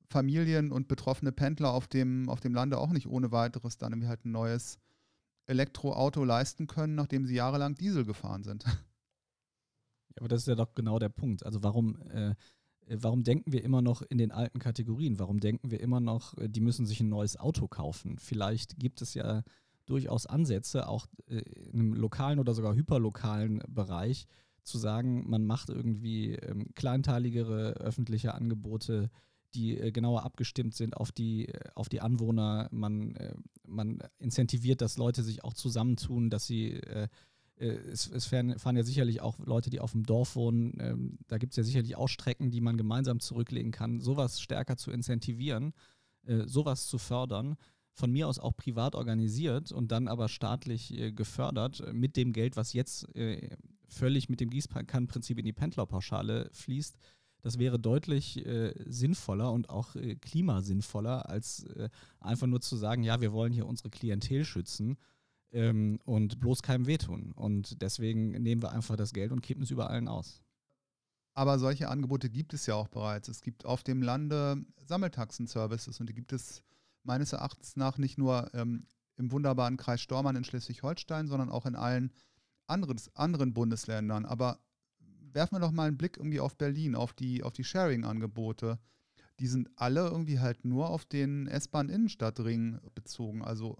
Familien 0.08 0.72
und 0.72 0.88
betroffene 0.88 1.32
Pendler 1.32 1.72
auf 1.72 1.87
dem, 1.87 2.28
auf 2.28 2.40
dem 2.40 2.54
Lande 2.54 2.78
auch 2.78 2.90
nicht 2.90 3.06
ohne 3.06 3.31
weiteres 3.32 3.78
dann 3.78 3.92
irgendwie 3.92 4.08
halt 4.08 4.25
ein 4.25 4.32
neues 4.32 4.78
Elektroauto 5.50 6.25
leisten 6.25 6.67
können, 6.67 6.94
nachdem 6.94 7.26
sie 7.26 7.35
jahrelang 7.35 7.75
Diesel 7.75 8.05
gefahren 8.05 8.43
sind. 8.43 8.64
Aber 10.17 10.29
das 10.29 10.43
ist 10.43 10.49
ja 10.49 10.55
doch 10.55 10.75
genau 10.75 10.99
der 10.99 11.08
Punkt. 11.08 11.44
Also 11.44 11.62
warum, 11.62 12.00
äh, 12.08 12.35
warum 12.88 13.23
denken 13.23 13.52
wir 13.52 13.62
immer 13.62 13.82
noch 13.82 14.02
in 14.02 14.19
den 14.19 14.32
alten 14.32 14.58
Kategorien? 14.58 15.19
Warum 15.19 15.41
denken 15.41 15.70
wir 15.70 15.81
immer 15.81 16.00
noch, 16.00 16.37
äh, 16.38 16.49
die 16.49 16.61
müssen 16.61 16.87
sich 16.87 17.00
ein 17.00 17.08
neues 17.08 17.37
Auto 17.38 17.69
kaufen? 17.69 18.19
Vielleicht 18.19 18.79
gibt 18.79 19.02
es 19.02 19.14
ja 19.14 19.43
durchaus 19.87 20.26
Ansätze, 20.26 20.88
auch 20.88 21.06
äh, 21.26 21.38
in 21.38 21.81
einem 21.81 21.94
lokalen 21.94 22.38
oder 22.38 22.55
sogar 22.55 22.75
hyperlokalen 22.75 23.62
Bereich, 23.69 24.26
zu 24.62 24.79
sagen, 24.79 25.29
man 25.29 25.47
macht 25.47 25.70
irgendwie 25.70 26.35
ähm, 26.35 26.69
kleinteiligere 26.75 27.73
öffentliche 27.75 28.35
Angebote, 28.35 29.11
die 29.55 29.79
äh, 29.79 29.93
genauer 29.93 30.25
abgestimmt 30.25 30.75
sind 30.75 30.97
auf 30.97 31.12
die, 31.12 31.49
äh, 31.49 31.70
auf 31.75 31.88
die 31.88 32.00
Anwohner. 32.00 32.69
Man, 32.70 33.14
äh, 33.17 33.35
man 33.67 33.99
incentiviert, 34.19 34.81
dass 34.81 34.99
Leute 34.99 35.23
sich 35.23 35.44
auch 35.44 35.55
zusammentun, 35.55 36.31
dass 36.31 36.47
sie 36.47 36.73
äh, 36.73 37.08
äh, 37.61 37.67
es, 37.67 38.08
es 38.08 38.26
fahren, 38.26 38.76
ja 38.76 38.82
sicherlich 38.82 39.20
auch 39.20 39.38
Leute, 39.38 39.70
die 39.70 39.81
auf 39.81 39.93
dem 39.93 40.05
Dorf 40.05 40.35
wohnen. 40.35 40.76
Ähm, 40.81 41.19
da 41.29 41.38
gibt 41.38 41.52
es 41.52 41.56
ja 41.56 41.62
sicherlich 41.62 41.97
auch 41.97 42.09
Strecken, 42.09 42.50
die 42.50 42.61
man 42.61 42.76
gemeinsam 42.76 43.21
zurücklegen 43.21 43.71
kann. 43.71 44.00
Sowas 44.00 44.40
stärker 44.40 44.76
zu 44.76 44.90
incentivieren, 44.90 45.73
äh, 46.26 46.47
sowas 46.47 46.87
zu 46.87 46.99
fördern. 46.99 47.57
Von 47.92 48.12
mir 48.12 48.28
aus 48.28 48.38
auch 48.38 48.57
privat 48.57 48.95
organisiert 48.95 49.73
und 49.73 49.92
dann 49.92 50.09
aber 50.09 50.28
staatlich 50.28 50.97
äh, 50.97 51.12
gefördert 51.12 51.83
mit 51.92 52.16
dem 52.16 52.33
Geld, 52.33 52.57
was 52.57 52.73
jetzt 52.73 53.07
völlig 53.88 54.28
mit 54.28 54.40
dem 54.40 54.50
Gießkannenprinzip 54.50 55.38
in 55.38 55.45
die 55.45 55.52
Pendlerpauschale 55.52 56.49
fließt 56.52 56.97
das 57.42 57.59
wäre 57.59 57.78
deutlich 57.78 58.44
äh, 58.44 58.75
sinnvoller 58.87 59.52
und 59.52 59.70
auch 59.70 59.94
äh, 59.97 60.16
klimasinnvoller, 60.16 61.28
als 61.28 61.64
äh, 61.64 61.88
einfach 62.20 62.47
nur 62.47 62.61
zu 62.61 62.76
sagen, 62.76 63.02
ja, 63.02 63.20
wir 63.20 63.32
wollen 63.32 63.52
hier 63.52 63.66
unsere 63.66 63.90
Klientel 63.90 64.44
schützen 64.44 64.97
ähm, 65.52 66.00
und 66.04 66.40
bloß 66.40 66.62
keinem 66.62 66.87
wehtun. 66.87 67.32
Und 67.32 67.80
deswegen 67.82 68.30
nehmen 68.30 68.62
wir 68.62 68.73
einfach 68.73 68.97
das 68.97 69.12
Geld 69.12 69.32
und 69.32 69.42
kippen 69.42 69.62
es 69.62 69.70
über 69.70 69.90
allen 69.90 70.09
aus. 70.09 70.42
Aber 71.35 71.59
solche 71.59 71.88
Angebote 71.88 72.28
gibt 72.28 72.54
es 72.54 72.66
ja 72.66 72.75
auch 72.75 72.88
bereits. 72.88 73.28
Es 73.28 73.40
gibt 73.40 73.64
auf 73.64 73.82
dem 73.82 74.02
Lande 74.02 74.64
Sammeltaxen-Services 74.85 76.00
und 76.00 76.09
die 76.09 76.14
gibt 76.14 76.32
es 76.32 76.62
meines 77.02 77.32
Erachtens 77.32 77.76
nach 77.76 77.99
nicht 77.99 78.18
nur 78.18 78.52
ähm, 78.54 78.87
im 79.16 79.30
wunderbaren 79.30 79.76
Kreis 79.76 80.00
Stormann 80.00 80.37
in 80.37 80.44
Schleswig-Holstein, 80.44 81.28
sondern 81.28 81.50
auch 81.50 81.66
in 81.66 81.76
allen 81.76 82.12
anderen, 82.66 83.00
anderen 83.14 83.54
Bundesländern. 83.54 84.26
Aber 84.26 84.59
werfen 85.32 85.56
wir 85.56 85.60
doch 85.60 85.72
mal 85.72 85.88
einen 85.88 85.96
Blick 85.96 86.16
irgendwie 86.16 86.40
auf 86.40 86.56
Berlin, 86.56 86.94
auf 86.94 87.12
die, 87.12 87.42
auf 87.42 87.52
die 87.52 87.64
Sharing-Angebote. 87.64 88.78
Die 89.38 89.46
sind 89.46 89.68
alle 89.76 90.08
irgendwie 90.08 90.40
halt 90.40 90.64
nur 90.64 90.90
auf 90.90 91.04
den 91.04 91.46
S-Bahn-Innenstadtring 91.46 92.78
bezogen. 92.94 93.42
Also 93.42 93.76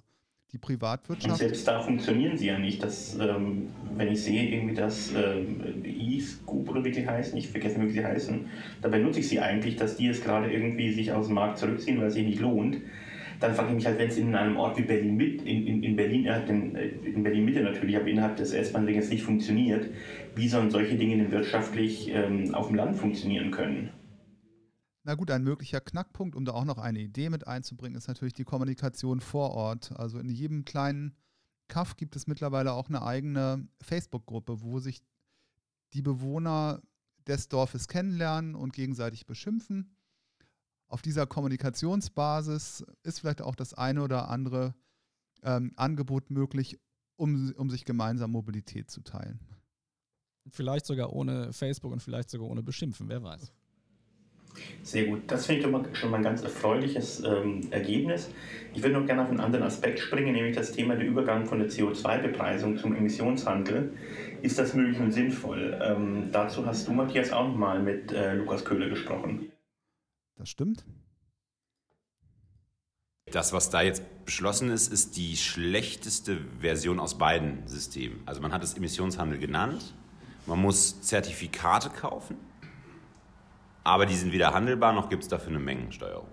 die 0.53 0.59
Privatwirtschaft. 0.59 1.33
Und 1.33 1.39
selbst 1.39 1.69
da 1.69 1.81
funktionieren 1.81 2.37
sie 2.37 2.47
ja 2.47 2.59
nicht. 2.59 2.83
Das, 2.83 3.17
ähm, 3.21 3.69
wenn 3.97 4.09
ich 4.09 4.23
sehe, 4.23 4.51
irgendwie 4.51 4.75
das 4.75 5.13
ähm, 5.15 5.85
E-Scoop 5.85 6.69
oder 6.71 6.85
wie 6.85 6.91
die 6.91 7.07
heißen, 7.07 7.37
ich 7.39 7.49
vergesse, 7.49 7.81
wie 7.81 7.91
sie 7.91 8.05
heißen, 8.05 8.47
da 8.83 8.89
benutze 8.89 9.21
ich 9.21 9.29
sie 9.29 9.41
eigentlich, 9.41 9.77
dass 9.77 9.97
die 9.97 10.07
jetzt 10.07 10.25
gerade 10.25 10.53
irgendwie 10.53 10.93
sich 10.93 11.13
aus 11.13 11.27
dem 11.27 11.35
Markt 11.35 11.59
zurückziehen, 11.59 11.99
weil 11.99 12.09
es 12.09 12.15
sich 12.15 12.27
nicht 12.27 12.41
lohnt 12.41 12.79
dann 13.41 13.55
frage 13.55 13.71
ich 13.71 13.75
mich 13.75 13.87
halt, 13.87 13.99
wenn 13.99 14.09
es 14.09 14.19
in 14.19 14.35
einem 14.35 14.57
Ort 14.57 14.77
wie 14.77 14.83
Berlin 14.83 15.17
mit, 15.17 15.43
in, 15.43 15.67
in, 15.67 15.83
in 15.83 15.97
Berlin, 15.97 16.27
in, 16.27 16.77
äh, 16.77 16.89
in 16.89 17.23
Berlin 17.23 17.45
Mitte 17.45 17.63
natürlich, 17.63 17.97
aber 17.97 18.07
innerhalb 18.07 18.37
des 18.37 18.53
S-Bahn-Ringes 18.53 19.09
nicht 19.09 19.23
funktioniert, 19.23 19.89
wie 20.37 20.49
sollen 20.49 20.71
solche 20.71 20.97
Dinge 20.97 21.17
denn 21.17 21.33
wirtschaftlich 21.33 22.11
ähm, 22.11 22.55
auf 22.55 22.69
dem 22.69 22.77
Land 22.77 22.97
funktionieren 22.97 23.51
können? 23.51 23.91
Na 25.03 25.15
gut, 25.15 25.31
ein 25.31 25.43
möglicher 25.43 25.81
Knackpunkt, 25.81 26.37
um 26.37 26.45
da 26.45 26.53
auch 26.53 26.67
noch 26.67 26.79
eine 26.79 27.01
Idee 27.01 27.31
mit 27.31 27.49
einzubringen, 27.49 27.97
ist 27.97 28.09
natürlich 28.09 28.35
die 28.35 28.45
Kommunikation 28.45 29.21
vor 29.21 29.53
Ort. 29.53 29.93
Also 29.97 30.19
in 30.19 30.29
jedem 30.29 30.67
kleinen 30.67 31.15
Kaff 31.69 31.97
gibt 31.97 32.17
es 32.17 32.27
mittlerweile 32.27 32.73
auch 32.73 32.89
eine 32.89 33.03
eigene 33.03 33.67
Facebook-Gruppe, 33.81 34.61
wo 34.61 34.79
sich 34.79 35.01
die 35.95 36.03
Bewohner 36.03 36.83
des 37.27 37.49
Dorfes 37.49 37.89
kennenlernen 37.89 38.55
und 38.55 38.75
gegenseitig 38.75 39.27
beschimpfen. 39.27 39.97
Auf 40.91 41.03
dieser 41.03 41.25
Kommunikationsbasis 41.25 42.85
ist 43.05 43.21
vielleicht 43.21 43.43
auch 43.43 43.55
das 43.55 43.75
eine 43.75 44.03
oder 44.03 44.29
andere 44.29 44.75
ähm, 45.45 45.73
Angebot 45.77 46.31
möglich, 46.31 46.81
um, 47.15 47.53
um 47.57 47.71
sich 47.71 47.85
gemeinsam 47.85 48.33
Mobilität 48.33 48.91
zu 48.91 49.01
teilen. 49.03 49.39
Vielleicht 50.51 50.87
sogar 50.87 51.13
ohne 51.13 51.53
Facebook 51.53 51.93
und 51.93 52.03
vielleicht 52.03 52.29
sogar 52.29 52.49
ohne 52.49 52.65
Beschimpfen, 52.65 53.09
wer 53.09 53.23
weiß. 53.23 53.53
Sehr 54.83 55.05
gut. 55.05 55.23
Das 55.29 55.47
finde 55.47 55.69
ich 55.93 55.97
schon 55.97 56.11
mal 56.11 56.17
ein 56.17 56.25
ganz 56.25 56.43
erfreuliches 56.43 57.23
ähm, 57.23 57.69
Ergebnis. 57.71 58.29
Ich 58.75 58.83
würde 58.83 58.99
noch 58.99 59.07
gerne 59.07 59.23
auf 59.23 59.29
einen 59.29 59.39
anderen 59.39 59.65
Aspekt 59.67 60.01
springen, 60.01 60.33
nämlich 60.33 60.57
das 60.57 60.73
Thema 60.73 60.97
der 60.97 61.07
Übergang 61.07 61.47
von 61.47 61.61
der 61.61 61.69
CO2-Bepreisung 61.69 62.79
zum 62.79 62.97
Emissionshandel. 62.97 63.93
Ist 64.43 64.59
das 64.59 64.75
möglich 64.75 64.99
und 64.99 65.13
sinnvoll? 65.13 65.79
Ähm, 65.81 66.31
dazu 66.33 66.67
hast 66.67 66.89
du, 66.89 66.93
Matthias, 66.93 67.31
auch 67.31 67.47
nochmal 67.47 67.81
mit 67.81 68.11
äh, 68.11 68.35
Lukas 68.35 68.65
Köhler 68.65 68.89
gesprochen. 68.89 69.50
Das 70.41 70.49
stimmt. 70.49 70.85
Das, 73.31 73.53
was 73.53 73.71
da 73.71 73.83
jetzt 73.83 74.03
beschlossen 74.25 74.71
ist, 74.71 74.93
ist 74.93 75.17
die 75.17 75.37
schlechteste 75.37 76.39
Version 76.59 76.99
aus 76.99 77.17
beiden 77.17 77.69
Systemen. 77.69 78.23
Also 78.27 78.41
man 78.41 78.53
hat 78.53 78.65
es 78.65 78.75
Emissionshandel 78.75 79.39
genannt. 79.39 79.95
Man 80.47 80.61
muss 80.61 81.01
Zertifikate 81.03 81.91
kaufen 81.91 82.37
aber 83.85 84.07
die 84.07 84.15
sind 84.15 84.33
weder 84.33 84.53
handelbar 84.53 84.93
noch 84.93 85.09
gibt 85.09 85.23
es 85.23 85.29
dafür 85.29 85.51
eine 85.51 85.59
Mengensteuerung. 85.59 86.29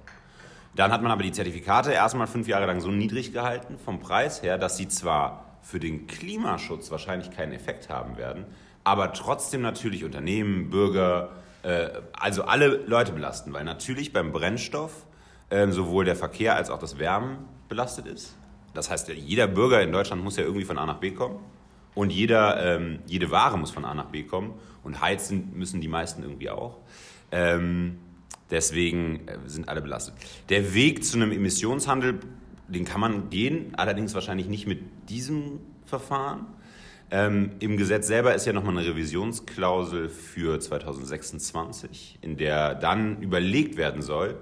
Dann 0.75 0.91
hat 0.91 1.01
man 1.01 1.11
aber 1.11 1.23
die 1.23 1.31
Zertifikate 1.31 1.91
erstmal 1.91 2.27
fünf 2.27 2.47
Jahre 2.47 2.65
lang 2.65 2.81
so 2.81 2.91
niedrig 2.91 3.33
gehalten 3.33 3.77
vom 3.77 3.99
Preis 3.99 4.43
her, 4.43 4.57
dass 4.57 4.77
sie 4.77 4.87
zwar 4.87 5.57
für 5.61 5.79
den 5.79 6.07
Klimaschutz 6.07 6.91
wahrscheinlich 6.91 7.31
keinen 7.31 7.53
Effekt 7.53 7.89
haben 7.89 8.17
werden, 8.17 8.45
aber 8.83 9.11
trotzdem 9.13 9.61
natürlich 9.61 10.03
Unternehmen, 10.03 10.69
Bürger, 10.69 11.31
also 12.13 12.43
alle 12.43 12.67
Leute 12.85 13.11
belasten, 13.11 13.53
weil 13.53 13.63
natürlich 13.63 14.13
beim 14.13 14.31
Brennstoff 14.31 15.05
äh, 15.49 15.67
sowohl 15.69 16.05
der 16.05 16.15
Verkehr 16.15 16.55
als 16.55 16.69
auch 16.69 16.79
das 16.79 16.99
Wärmen 16.99 17.39
belastet 17.69 18.05
ist. 18.05 18.35
Das 18.73 18.89
heißt, 18.89 19.09
jeder 19.09 19.47
Bürger 19.47 19.81
in 19.81 19.91
Deutschland 19.91 20.23
muss 20.23 20.37
ja 20.37 20.43
irgendwie 20.43 20.65
von 20.65 20.77
A 20.77 20.85
nach 20.85 20.99
B 20.99 21.11
kommen 21.11 21.39
und 21.95 22.11
jeder, 22.11 22.63
ähm, 22.63 22.99
jede 23.07 23.31
Ware 23.31 23.57
muss 23.57 23.71
von 23.71 23.85
A 23.85 23.93
nach 23.93 24.05
B 24.05 24.23
kommen 24.23 24.53
und 24.83 25.01
heizen 25.01 25.51
müssen 25.55 25.81
die 25.81 25.87
meisten 25.87 26.21
irgendwie 26.21 26.49
auch. 26.49 26.77
Ähm, 27.31 27.97
deswegen 28.51 29.27
äh, 29.27 29.37
sind 29.47 29.67
alle 29.67 29.81
belastet. 29.81 30.15
Der 30.49 30.73
Weg 30.73 31.03
zu 31.03 31.17
einem 31.17 31.31
Emissionshandel, 31.31 32.19
den 32.67 32.85
kann 32.85 33.01
man 33.01 33.29
gehen, 33.29 33.73
allerdings 33.75 34.13
wahrscheinlich 34.13 34.47
nicht 34.47 34.67
mit 34.67 34.81
diesem 35.09 35.59
Verfahren. 35.85 36.45
Ähm, 37.09 37.51
Im 37.59 37.77
Gesetz 37.77 38.07
selber 38.07 38.35
ist 38.35 38.45
ja 38.45 38.53
nochmal 38.53 38.77
eine 38.77 38.87
Revisionsklausel 38.87 40.09
für 40.09 40.59
2026, 40.59 42.19
in 42.21 42.35
der 42.35 42.75
dann 42.75 43.21
überlegt 43.21 43.77
werden 43.77 44.01
soll, 44.01 44.35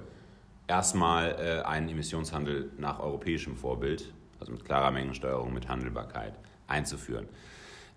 erstmal 0.68 1.36
äh, 1.40 1.66
einen 1.66 1.90
Emissionshandel 1.90 2.72
nach 2.80 3.00
europäischem 3.00 3.56
Vorbild, 3.56 4.12
also 4.40 4.52
mit 4.52 4.66
klarer 4.66 4.90
Mengensteuerung, 4.90 5.54
mit 5.54 5.68
Handelbarkeit, 5.68 6.34
einzuführen. 6.68 7.28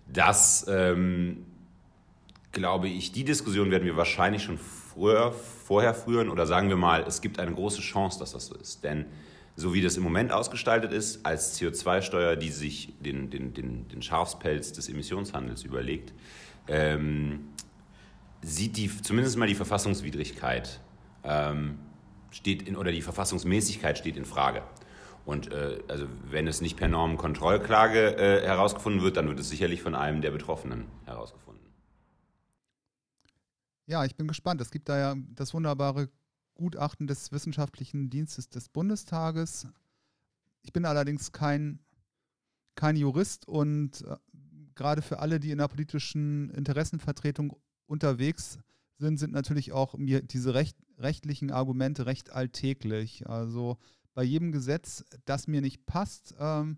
Das 0.07 0.67
ähm, 0.69 1.45
glaube 2.51 2.89
ich, 2.89 3.11
die 3.11 3.23
Diskussion 3.23 3.71
werden 3.71 3.85
wir 3.85 3.97
wahrscheinlich 3.97 4.43
schon 4.43 4.59
früher, 4.59 5.31
vorher 5.31 5.95
führen 5.95 6.29
oder 6.29 6.45
sagen 6.45 6.69
wir 6.69 6.77
mal, 6.77 7.03
es 7.07 7.21
gibt 7.21 7.39
eine 7.39 7.53
große 7.53 7.81
Chance, 7.81 8.19
dass 8.19 8.33
das 8.33 8.45
so 8.47 8.55
ist. 8.55 8.83
Denn 8.83 9.05
so 9.59 9.73
wie 9.73 9.81
das 9.81 9.97
im 9.97 10.03
Moment 10.03 10.31
ausgestaltet 10.31 10.93
ist, 10.93 11.25
als 11.25 11.59
CO2-Steuer, 11.59 12.35
die 12.37 12.49
sich 12.49 12.93
den, 12.99 13.29
den, 13.29 13.53
den, 13.53 13.87
den 13.89 14.01
Schafspelz 14.01 14.71
des 14.71 14.87
Emissionshandels 14.87 15.63
überlegt, 15.63 16.13
ähm, 16.67 17.49
sieht 18.41 18.77
die 18.77 18.89
zumindest 19.01 19.37
mal 19.37 19.47
die 19.47 19.55
Verfassungswidrigkeit 19.55 20.79
ähm, 21.23 21.77
steht 22.31 22.61
in, 22.67 22.77
oder 22.77 22.91
die 22.91 23.01
Verfassungsmäßigkeit 23.01 23.97
steht 23.97 24.15
in 24.15 24.25
Frage. 24.25 24.63
Und 25.25 25.51
äh, 25.51 25.79
also 25.89 26.07
wenn 26.29 26.47
es 26.47 26.61
nicht 26.61 26.77
per 26.77 26.87
Normenkontrollklage 26.87 28.15
äh, 28.15 28.45
herausgefunden 28.45 29.01
wird, 29.01 29.17
dann 29.17 29.27
wird 29.27 29.39
es 29.39 29.49
sicherlich 29.49 29.81
von 29.81 29.93
einem 29.93 30.21
der 30.21 30.31
Betroffenen 30.31 30.85
herausgefunden. 31.05 31.67
Ja, 33.87 34.05
ich 34.05 34.15
bin 34.15 34.27
gespannt. 34.27 34.61
Es 34.61 34.71
gibt 34.71 34.87
da 34.87 34.97
ja 34.97 35.15
das 35.35 35.53
wunderbare 35.53 36.09
Gutachten 36.59 37.07
des 37.07 37.31
Wissenschaftlichen 37.31 38.09
Dienstes 38.09 38.49
des 38.49 38.67
Bundestages. 38.67 39.65
Ich 40.61 40.73
bin 40.73 40.83
allerdings 40.83 41.31
kein, 41.31 41.79
kein 42.75 42.97
Jurist 42.97 43.47
und 43.47 44.01
äh, 44.01 44.17
gerade 44.75 45.01
für 45.01 45.19
alle, 45.19 45.39
die 45.39 45.51
in 45.51 45.59
der 45.59 45.69
politischen 45.69 46.49
Interessenvertretung 46.49 47.55
unterwegs 47.85 48.59
sind, 48.97 49.17
sind 49.17 49.31
natürlich 49.31 49.71
auch 49.71 49.97
mir 49.97 50.21
diese 50.21 50.53
recht, 50.53 50.75
rechtlichen 50.97 51.49
Argumente 51.49 52.05
recht 52.05 52.33
alltäglich. 52.33 53.29
Also 53.29 53.77
bei 54.13 54.23
jedem 54.23 54.51
Gesetz, 54.51 55.05
das 55.23 55.47
mir 55.47 55.61
nicht 55.61 55.85
passt, 55.85 56.35
ähm, 56.39 56.77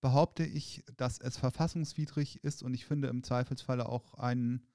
behaupte 0.00 0.44
ich, 0.44 0.82
dass 0.96 1.20
es 1.20 1.36
verfassungswidrig 1.36 2.42
ist 2.42 2.64
und 2.64 2.74
ich 2.74 2.84
finde 2.84 3.06
im 3.06 3.22
Zweifelsfalle 3.22 3.88
auch 3.88 4.14
einen 4.14 4.66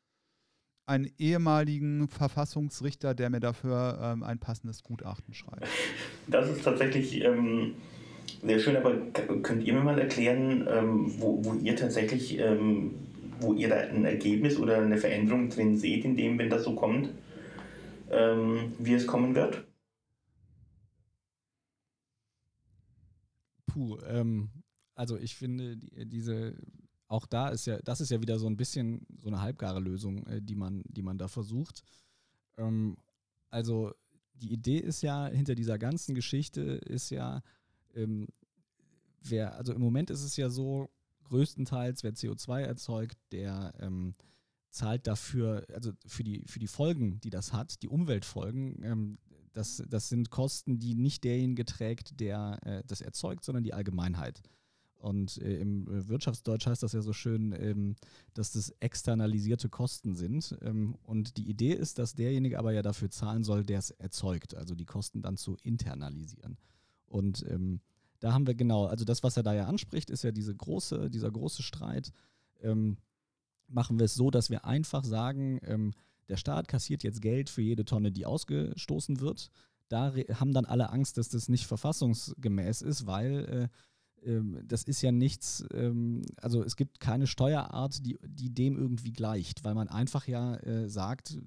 einen 0.89 1.12
ehemaligen 1.19 2.08
Verfassungsrichter, 2.08 3.13
der 3.13 3.29
mir 3.29 3.39
dafür 3.39 4.00
ähm, 4.01 4.24
ein 4.24 4.39
passendes 4.39 4.84
Gutachten 4.84 5.34
schreibt. 5.34 5.67
Das 6.27 6.50
ist 6.50 6.63
tatsächlich 6.63 7.24
ähm, 7.24 7.75
sehr 8.43 8.60
schön, 8.60 8.75
aber 8.75 8.98
könnt 9.43 9.63
ihr 9.63 9.74
mir 9.74 9.84
mal 9.84 10.00
erklären, 10.00 10.67
ähm, 10.67 11.13
wo, 11.19 11.43
wo, 11.46 11.53
ihr 11.53 11.75
tatsächlich, 11.75 12.39
ähm, 12.39 12.96
wo 13.39 13.53
ihr 13.53 13.69
da 13.69 13.75
ein 13.75 14.03
Ergebnis 14.03 14.58
oder 14.58 14.79
eine 14.79 14.98
Veränderung 14.98 15.50
drin 15.50 15.77
seht, 15.77 16.05
in 16.05 16.15
dem, 16.15 16.39
wenn 16.39 16.50
das 16.50 16.63
so 16.63 16.74
kommt, 16.74 17.10
ähm, 18.12 18.74
wie 18.79 18.93
es 18.93 19.05
kommen 19.05 19.36
wird? 19.36 19.65
Puh, 23.67 24.00
ähm, 24.10 24.50
also 24.96 25.17
ich 25.17 25.36
finde 25.36 25.77
die, 25.77 26.10
diese 26.10 26.55
auch 27.09 27.25
da 27.25 27.49
ist 27.49 27.65
ja, 27.65 27.79
das 27.79 28.01
ist 28.01 28.11
ja 28.11 28.21
wieder 28.21 28.39
so 28.39 28.47
ein 28.47 28.55
bisschen 28.55 29.05
so 29.17 29.27
eine 29.27 29.41
halbgare 29.41 29.79
Lösung, 29.79 30.25
äh, 30.27 30.41
die, 30.41 30.55
man, 30.55 30.83
die 30.87 31.01
man 31.01 31.17
da 31.17 31.27
versucht. 31.27 31.83
Ähm, 32.57 32.97
also 33.49 33.91
die 34.35 34.53
Idee 34.53 34.77
ist 34.77 35.01
ja, 35.01 35.27
hinter 35.27 35.55
dieser 35.55 35.77
ganzen 35.77 36.15
Geschichte 36.15 36.61
ist 36.61 37.09
ja, 37.09 37.41
ähm, 37.95 38.27
wer, 39.21 39.55
also 39.55 39.73
im 39.73 39.81
Moment 39.81 40.11
ist 40.11 40.23
es 40.23 40.37
ja 40.37 40.49
so, 40.49 40.89
größtenteils, 41.25 42.03
wer 42.03 42.13
CO2 42.13 42.61
erzeugt, 42.61 43.17
der 43.31 43.73
ähm, 43.79 44.15
zahlt 44.71 45.07
dafür, 45.07 45.65
also 45.73 45.91
für 46.05 46.23
die, 46.23 46.43
für 46.47 46.59
die 46.59 46.67
Folgen, 46.67 47.19
die 47.21 47.29
das 47.29 47.53
hat, 47.53 47.81
die 47.81 47.87
Umweltfolgen, 47.87 48.83
ähm, 48.83 49.17
das, 49.53 49.83
das 49.87 50.09
sind 50.09 50.29
Kosten, 50.29 50.79
die 50.79 50.95
nicht 50.95 51.23
derjenige 51.23 51.65
trägt, 51.65 52.19
der 52.19 52.59
äh, 52.63 52.83
das 52.85 53.01
erzeugt, 53.01 53.43
sondern 53.43 53.63
die 53.63 53.73
Allgemeinheit. 53.73 54.41
Und 55.00 55.38
äh, 55.38 55.58
im 55.60 55.88
äh, 55.88 56.08
Wirtschaftsdeutsch 56.10 56.68
heißt 56.68 56.84
das 56.84 56.91
ja 56.91 57.01
so 57.01 57.13
schön, 57.13 57.56
ähm, 57.58 57.96
dass 58.34 58.51
das 58.51 58.70
externalisierte 58.82 59.70
Kosten 59.70 60.13
sind. 60.13 60.58
Ähm, 60.62 60.96
und 61.03 61.38
die 61.38 61.50
Idee 61.50 61.74
ist, 61.74 62.00
dass 62.00 62.15
derjenige 62.15 62.60
aber 62.60 62.74
ja 62.74 62.82
dafür 62.82 63.10
zahlen 63.10 63.46
soll, 63.46 63.63
der 63.63 63.79
es 63.79 63.91
erzeugt, 63.91 64.56
also 64.56 64.75
die 64.75 64.86
Kosten 64.86 65.22
dann 65.22 65.38
zu 65.38 65.56
internalisieren. 65.63 66.58
Und 67.06 67.46
ähm, 67.50 67.79
da 68.20 68.34
haben 68.34 68.46
wir 68.46 68.56
genau, 68.56 68.86
also 68.88 69.06
das, 69.06 69.24
was 69.24 69.38
er 69.38 69.44
da 69.44 69.53
ja 69.53 69.68
anspricht, 69.68 70.10
ist 70.10 70.24
ja 70.24 70.32
diese 70.32 70.53
große, 70.53 71.10
dieser 71.10 71.32
große 71.32 71.63
Streit. 71.63 72.12
Ähm, 72.62 72.98
machen 73.70 74.00
wir 74.00 74.06
es 74.06 74.15
so, 74.15 74.32
dass 74.32 74.50
wir 74.50 74.65
einfach 74.65 75.06
sagen, 75.06 75.60
ähm, 75.63 75.94
der 76.27 76.38
Staat 76.38 76.68
kassiert 76.68 77.03
jetzt 77.03 77.22
Geld 77.22 77.50
für 77.50 77.62
jede 77.62 77.86
Tonne, 77.86 78.12
die 78.12 78.25
ausgestoßen 78.25 79.22
wird. 79.22 79.50
Da 79.88 80.13
haben 80.34 80.53
dann 80.53 80.65
alle 80.65 80.91
Angst, 80.91 81.18
dass 81.18 81.29
das 81.29 81.50
nicht 81.50 81.65
verfassungsgemäß 81.65 82.82
ist, 82.82 83.08
weil 83.08 83.46
äh, 83.46 83.68
das 84.65 84.83
ist 84.83 85.01
ja 85.01 85.11
nichts, 85.11 85.63
ähm, 85.73 86.21
also 86.38 86.63
es 86.63 86.75
gibt 86.75 86.99
keine 86.99 87.27
Steuerart, 87.27 88.05
die, 88.05 88.19
die 88.25 88.53
dem 88.53 88.77
irgendwie 88.77 89.11
gleicht, 89.11 89.63
weil 89.63 89.75
man 89.75 89.88
einfach 89.88 90.27
ja 90.27 90.55
äh, 90.57 90.89
sagt, 90.89 91.39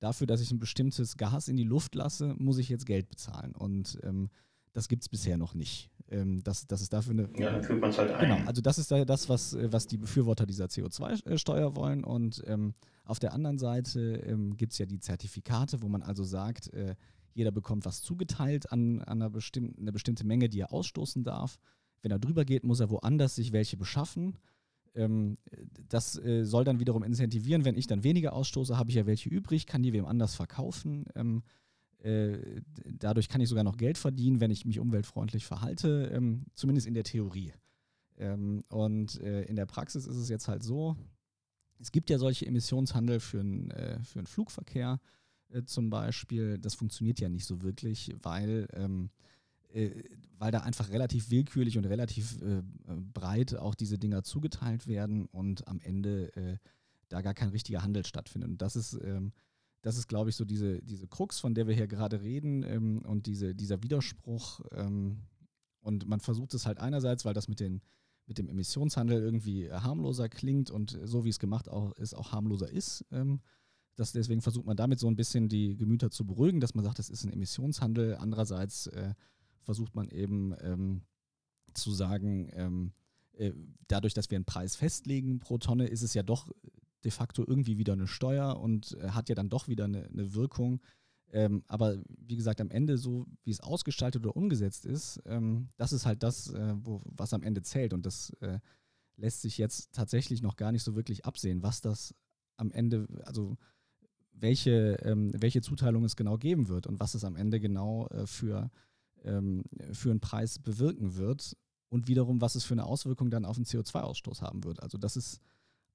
dafür, 0.00 0.26
dass 0.26 0.40
ich 0.40 0.50
ein 0.50 0.58
bestimmtes 0.58 1.16
Gas 1.16 1.48
in 1.48 1.56
die 1.56 1.64
Luft 1.64 1.94
lasse, 1.94 2.34
muss 2.38 2.58
ich 2.58 2.68
jetzt 2.68 2.86
Geld 2.86 3.08
bezahlen. 3.08 3.52
Und 3.52 3.98
ähm, 4.02 4.30
das 4.72 4.88
gibt 4.88 5.02
es 5.02 5.08
bisher 5.08 5.36
noch 5.36 5.54
nicht. 5.54 5.90
Ähm, 6.08 6.42
das, 6.42 6.66
das 6.66 6.80
ist 6.80 6.92
dafür 6.92 7.12
eine. 7.12 7.28
Ja, 7.38 7.52
dann 7.52 7.62
führt 7.62 7.80
man 7.80 7.90
es 7.90 7.98
halt 7.98 8.10
ein. 8.10 8.28
Genau, 8.28 8.46
also 8.46 8.60
das 8.60 8.78
ist 8.78 8.90
da 8.90 9.04
das, 9.04 9.28
was, 9.28 9.54
äh, 9.54 9.72
was 9.72 9.86
die 9.86 9.98
Befürworter 9.98 10.46
dieser 10.46 10.66
CO2-Steuer 10.66 11.76
wollen. 11.76 12.04
Und 12.04 12.42
ähm, 12.46 12.74
auf 13.04 13.18
der 13.18 13.32
anderen 13.32 13.58
Seite 13.58 14.16
ähm, 14.26 14.56
gibt 14.56 14.72
es 14.72 14.78
ja 14.78 14.86
die 14.86 15.00
Zertifikate, 15.00 15.82
wo 15.82 15.88
man 15.88 16.02
also 16.02 16.24
sagt, 16.24 16.72
äh, 16.72 16.96
jeder 17.32 17.52
bekommt 17.52 17.84
was 17.84 18.02
zugeteilt 18.02 18.72
an, 18.72 19.00
an 19.00 19.22
einer, 19.22 19.30
bestimmten, 19.30 19.80
eine 19.80 19.92
bestimmte 19.92 20.26
Menge, 20.26 20.48
die 20.48 20.60
er 20.60 20.72
ausstoßen 20.72 21.22
darf. 21.22 21.58
Wenn 22.02 22.10
er 22.10 22.18
drüber 22.18 22.44
geht, 22.44 22.64
muss 22.64 22.80
er 22.80 22.90
woanders 22.90 23.34
sich 23.34 23.52
welche 23.52 23.76
beschaffen. 23.76 24.38
Ähm, 24.94 25.38
das 25.88 26.18
äh, 26.18 26.44
soll 26.44 26.64
dann 26.64 26.80
wiederum 26.80 27.02
incentivieren, 27.02 27.64
wenn 27.64 27.76
ich 27.76 27.86
dann 27.86 28.04
weniger 28.04 28.32
ausstoße, 28.32 28.76
habe 28.76 28.90
ich 28.90 28.96
ja 28.96 29.06
welche 29.06 29.28
übrig, 29.28 29.66
kann 29.66 29.82
die 29.82 29.92
wem 29.92 30.06
anders 30.06 30.34
verkaufen. 30.34 31.04
Ähm, 31.14 31.42
äh, 31.98 32.38
dadurch 32.98 33.28
kann 33.28 33.40
ich 33.40 33.48
sogar 33.48 33.64
noch 33.64 33.76
Geld 33.76 33.98
verdienen, 33.98 34.40
wenn 34.40 34.50
ich 34.50 34.64
mich 34.64 34.78
umweltfreundlich 34.78 35.44
verhalte, 35.44 36.10
ähm, 36.12 36.46
zumindest 36.54 36.86
in 36.86 36.94
der 36.94 37.04
Theorie. 37.04 37.52
Ähm, 38.16 38.64
und 38.68 39.20
äh, 39.20 39.42
in 39.42 39.56
der 39.56 39.66
Praxis 39.66 40.06
ist 40.06 40.16
es 40.16 40.28
jetzt 40.28 40.48
halt 40.48 40.62
so, 40.62 40.96
es 41.78 41.92
gibt 41.92 42.10
ja 42.10 42.18
solche 42.18 42.46
Emissionshandel 42.46 43.20
für, 43.20 43.40
ein, 43.40 43.70
äh, 43.70 44.02
für 44.02 44.18
den 44.18 44.26
Flugverkehr 44.26 45.00
äh, 45.48 45.62
zum 45.64 45.90
Beispiel. 45.90 46.58
Das 46.58 46.74
funktioniert 46.74 47.20
ja 47.20 47.28
nicht 47.28 47.46
so 47.46 47.62
wirklich, 47.62 48.14
weil, 48.22 48.68
ähm, 48.74 49.10
äh, 49.14 49.39
weil 50.38 50.50
da 50.50 50.60
einfach 50.60 50.90
relativ 50.90 51.30
willkürlich 51.30 51.78
und 51.78 51.84
relativ 51.84 52.40
äh, 52.42 52.62
breit 53.12 53.54
auch 53.56 53.74
diese 53.74 53.98
Dinger 53.98 54.22
zugeteilt 54.22 54.86
werden 54.86 55.26
und 55.26 55.68
am 55.68 55.80
Ende 55.80 56.58
da 57.08 57.22
gar 57.22 57.34
kein 57.34 57.48
richtiger 57.48 57.82
Handel 57.82 58.06
stattfindet. 58.06 58.50
Und 58.50 58.62
das 58.62 58.76
ist 58.76 58.98
ähm, 59.02 59.32
das 59.82 59.96
ist, 59.96 60.08
glaube 60.08 60.30
ich, 60.30 60.36
so 60.36 60.44
diese, 60.44 60.82
diese 60.82 61.08
Krux, 61.08 61.38
von 61.38 61.54
der 61.54 61.66
wir 61.66 61.74
hier 61.74 61.86
gerade 61.86 62.20
reden 62.20 62.62
ähm, 62.64 63.02
und 63.06 63.26
diese, 63.26 63.54
dieser 63.54 63.82
Widerspruch. 63.82 64.60
Ähm, 64.72 65.22
und 65.80 66.06
man 66.06 66.20
versucht 66.20 66.52
es 66.54 66.66
halt 66.66 66.78
einerseits, 66.78 67.24
weil 67.24 67.34
das 67.34 67.48
mit, 67.48 67.60
den, 67.60 67.80
mit 68.26 68.36
dem 68.36 68.48
Emissionshandel 68.48 69.22
irgendwie 69.22 69.70
harmloser 69.72 70.28
klingt 70.28 70.70
und 70.70 70.98
so 71.04 71.24
wie 71.24 71.30
es 71.30 71.38
gemacht 71.38 71.68
auch, 71.68 71.92
ist, 71.92 72.14
auch 72.14 72.32
harmloser 72.32 72.70
ist. 72.70 73.06
Ähm, 73.10 73.40
das, 73.96 74.12
deswegen 74.12 74.42
versucht 74.42 74.66
man 74.66 74.76
damit 74.76 74.98
so 74.98 75.08
ein 75.08 75.16
bisschen 75.16 75.48
die 75.48 75.76
Gemüter 75.76 76.10
zu 76.10 76.26
beruhigen, 76.26 76.60
dass 76.60 76.74
man 76.74 76.84
sagt, 76.84 76.98
das 76.98 77.10
ist 77.10 77.24
ein 77.24 77.32
Emissionshandel. 77.32 78.16
Andererseits 78.16 78.86
äh, 78.88 79.14
versucht 79.62 79.94
man 79.94 80.08
eben 80.08 80.54
ähm, 80.60 81.02
zu 81.74 81.92
sagen, 81.92 82.48
ähm, 82.52 82.92
äh, 83.32 83.52
dadurch, 83.88 84.14
dass 84.14 84.30
wir 84.30 84.36
einen 84.36 84.44
Preis 84.44 84.76
festlegen 84.76 85.38
pro 85.38 85.58
Tonne, 85.58 85.86
ist 85.86 86.02
es 86.02 86.14
ja 86.14 86.22
doch 86.22 86.50
de 87.04 87.10
facto 87.10 87.44
irgendwie 87.46 87.78
wieder 87.78 87.94
eine 87.94 88.06
Steuer 88.06 88.60
und 88.60 88.96
äh, 89.00 89.10
hat 89.10 89.28
ja 89.28 89.34
dann 89.34 89.48
doch 89.48 89.68
wieder 89.68 89.84
eine, 89.84 90.04
eine 90.04 90.34
Wirkung. 90.34 90.80
Ähm, 91.32 91.62
aber 91.68 91.98
wie 92.18 92.36
gesagt, 92.36 92.60
am 92.60 92.70
Ende, 92.70 92.98
so 92.98 93.26
wie 93.44 93.50
es 93.50 93.60
ausgestaltet 93.60 94.24
oder 94.24 94.36
umgesetzt 94.36 94.84
ist, 94.84 95.20
ähm, 95.26 95.68
das 95.76 95.92
ist 95.92 96.04
halt 96.04 96.22
das, 96.22 96.52
äh, 96.52 96.74
wo, 96.76 97.00
was 97.04 97.32
am 97.32 97.42
Ende 97.42 97.62
zählt. 97.62 97.92
Und 97.92 98.04
das 98.04 98.30
äh, 98.40 98.58
lässt 99.16 99.42
sich 99.42 99.56
jetzt 99.56 99.92
tatsächlich 99.92 100.42
noch 100.42 100.56
gar 100.56 100.72
nicht 100.72 100.82
so 100.82 100.96
wirklich 100.96 101.24
absehen, 101.24 101.62
was 101.62 101.80
das 101.80 102.14
am 102.56 102.72
Ende, 102.72 103.06
also 103.24 103.56
welche, 104.32 104.98
ähm, 105.02 105.32
welche 105.34 105.62
Zuteilung 105.62 106.04
es 106.04 106.16
genau 106.16 106.36
geben 106.36 106.68
wird 106.68 106.86
und 106.86 106.98
was 106.98 107.14
es 107.14 107.24
am 107.24 107.36
Ende 107.36 107.60
genau 107.60 108.08
äh, 108.08 108.26
für, 108.26 108.70
ähm, 109.24 109.64
für 109.92 110.10
einen 110.10 110.20
Preis 110.20 110.58
bewirken 110.58 111.16
wird 111.16 111.56
und 111.88 112.08
wiederum, 112.08 112.40
was 112.40 112.54
es 112.54 112.64
für 112.64 112.74
eine 112.74 112.86
Auswirkung 112.86 113.30
dann 113.30 113.44
auf 113.44 113.56
den 113.56 113.64
CO2-Ausstoß 113.64 114.42
haben 114.42 114.64
wird. 114.64 114.82
Also 114.82 114.98
das 114.98 115.16
ist 115.16 115.40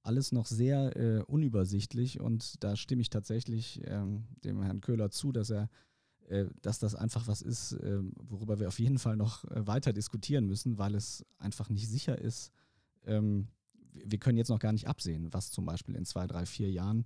alles 0.02 0.30
noch 0.32 0.46
sehr 0.46 0.96
äh, 0.96 1.22
unübersichtlich 1.22 2.20
und 2.20 2.62
da 2.62 2.76
stimme 2.76 3.02
ich 3.02 3.10
tatsächlich 3.10 3.80
ähm, 3.84 4.24
dem 4.44 4.62
Herrn 4.62 4.80
Köhler 4.80 5.10
zu, 5.10 5.32
dass 5.32 5.50
er 5.50 5.68
äh, 6.28 6.46
dass 6.60 6.80
das 6.80 6.96
einfach 6.96 7.28
was 7.28 7.40
ist, 7.40 7.72
äh, 7.72 8.00
worüber 8.18 8.58
wir 8.58 8.66
auf 8.66 8.80
jeden 8.80 8.98
Fall 8.98 9.16
noch 9.16 9.44
äh, 9.44 9.66
weiter 9.66 9.92
diskutieren 9.92 10.46
müssen, 10.46 10.76
weil 10.76 10.96
es 10.96 11.24
einfach 11.38 11.68
nicht 11.68 11.88
sicher 11.88 12.18
ist. 12.18 12.50
Ähm, 13.04 13.46
wir 13.92 14.18
können 14.18 14.36
jetzt 14.36 14.48
noch 14.48 14.58
gar 14.58 14.72
nicht 14.72 14.88
absehen, 14.88 15.32
was 15.32 15.52
zum 15.52 15.64
Beispiel 15.64 15.94
in 15.94 16.04
zwei, 16.04 16.26
drei, 16.26 16.44
vier 16.44 16.70
Jahren 16.70 17.04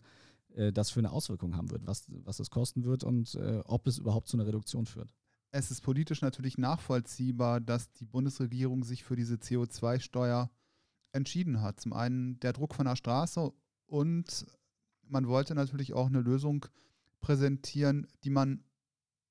äh, 0.54 0.72
das 0.72 0.90
für 0.90 1.00
eine 1.00 1.10
Auswirkung 1.10 1.54
haben 1.54 1.70
wird, 1.70 1.86
was, 1.86 2.06
was 2.08 2.40
es 2.40 2.48
kosten 2.48 2.84
wird 2.84 3.04
und 3.04 3.36
ob 3.66 3.86
es 3.86 3.98
überhaupt 3.98 4.28
zu 4.28 4.38
einer 4.38 4.46
Reduktion 4.46 4.86
führt. 4.86 5.12
Es 5.52 5.70
ist 5.70 5.80
politisch 5.82 6.22
natürlich 6.22 6.58
nachvollziehbar, 6.58 7.60
dass 7.60 7.90
die 7.92 8.04
Bundesregierung 8.04 8.84
sich 8.84 9.02
für 9.02 9.16
diese 9.16 9.34
CO2-Steuer 9.36 10.50
entschieden 11.12 11.60
hat. 11.60 11.80
Zum 11.80 11.92
einen 11.92 12.38
der 12.40 12.52
Druck 12.52 12.74
von 12.74 12.86
der 12.86 12.96
Straße 12.96 13.52
und 13.86 14.46
man 15.02 15.26
wollte 15.26 15.56
natürlich 15.56 15.92
auch 15.92 16.06
eine 16.06 16.20
Lösung 16.20 16.66
präsentieren, 17.20 18.06
die 18.22 18.30
man 18.30 18.62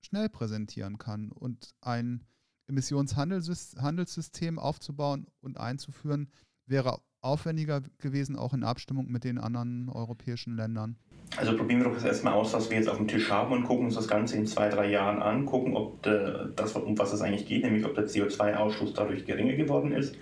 schnell 0.02 0.30
präsentieren 0.30 0.98
kann. 0.98 1.32
Und 1.32 1.74
ein 1.82 2.26
Emissionshandelssystem 2.68 4.60
aufzubauen 4.60 5.28
und 5.42 5.58
einzuführen, 5.58 6.30
wäre 6.66 7.02
aufwendiger 7.22 7.82
gewesen, 7.98 8.36
auch 8.36 8.54
in 8.54 8.64
Abstimmung 8.64 9.10
mit 9.10 9.24
den 9.24 9.38
anderen 9.38 9.90
europäischen 9.90 10.56
Ländern. 10.56 10.98
Also 11.40 11.56
probieren 11.56 11.82
wir 11.82 11.90
doch 11.90 12.04
erstmal 12.04 12.34
aus, 12.34 12.52
was 12.52 12.70
wir 12.70 12.76
jetzt 12.76 12.90
auf 12.90 12.98
dem 12.98 13.08
Tisch 13.08 13.32
haben 13.32 13.54
und 13.54 13.64
gucken 13.64 13.86
uns 13.86 13.96
das 13.96 14.10
Ganze 14.10 14.36
in 14.36 14.46
zwei, 14.46 14.68
drei 14.68 14.92
Jahren 14.92 15.22
an, 15.22 15.46
gucken, 15.46 15.74
ob 15.74 16.04
das, 16.04 16.74
um 16.74 16.98
was 16.98 17.14
es 17.14 17.22
eigentlich 17.22 17.48
geht, 17.48 17.64
nämlich 17.64 17.86
ob 17.86 17.96
der 17.96 18.08
CO2-Ausstoß 18.08 18.94
dadurch 18.94 19.26
geringer 19.26 19.54
geworden 19.54 19.94
ist 19.94 20.18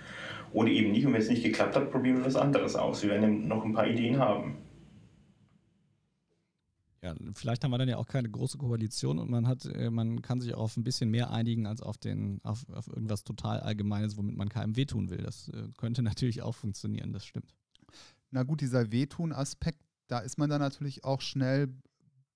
oder 0.52 0.68
eben 0.70 0.92
nicht. 0.92 1.04
Und 1.04 1.14
wenn 1.14 1.20
es 1.20 1.28
nicht 1.28 1.42
geklappt 1.42 1.74
hat, 1.74 1.90
probieren 1.90 2.18
wir 2.18 2.24
was 2.24 2.36
anderes 2.36 2.76
aus. 2.76 3.02
Wir 3.02 3.10
werden 3.10 3.48
noch 3.48 3.64
ein 3.64 3.72
paar 3.72 3.88
Ideen 3.88 4.20
haben. 4.20 4.58
Ja, 7.02 7.16
vielleicht 7.34 7.64
haben 7.64 7.72
wir 7.72 7.78
dann 7.78 7.88
ja 7.88 7.96
auch 7.96 8.06
keine 8.06 8.30
große 8.30 8.58
Koalition 8.58 9.18
und 9.18 9.28
man 9.28 9.48
hat, 9.48 9.64
äh, 9.66 9.90
man 9.90 10.22
kann 10.22 10.40
sich 10.40 10.54
auch 10.54 10.62
auf 10.62 10.76
ein 10.76 10.84
bisschen 10.84 11.10
mehr 11.10 11.32
einigen 11.32 11.66
als 11.66 11.82
auf 11.82 11.98
den, 11.98 12.38
auf, 12.44 12.64
auf 12.72 12.86
irgendwas 12.86 13.24
total 13.24 13.58
Allgemeines, 13.58 14.16
womit 14.16 14.36
man 14.36 14.48
keinem 14.48 14.76
wehtun 14.76 15.10
will. 15.10 15.18
Das 15.18 15.48
äh, 15.48 15.64
könnte 15.78 16.02
natürlich 16.04 16.42
auch 16.42 16.54
funktionieren, 16.54 17.12
das 17.12 17.26
stimmt. 17.26 17.56
Na 18.30 18.44
gut, 18.44 18.60
dieser 18.60 18.92
Wehtun-Aspekt, 18.92 19.80
da 20.08 20.18
ist 20.18 20.38
man 20.38 20.50
dann 20.50 20.60
natürlich 20.60 21.04
auch 21.04 21.20
schnell 21.20 21.68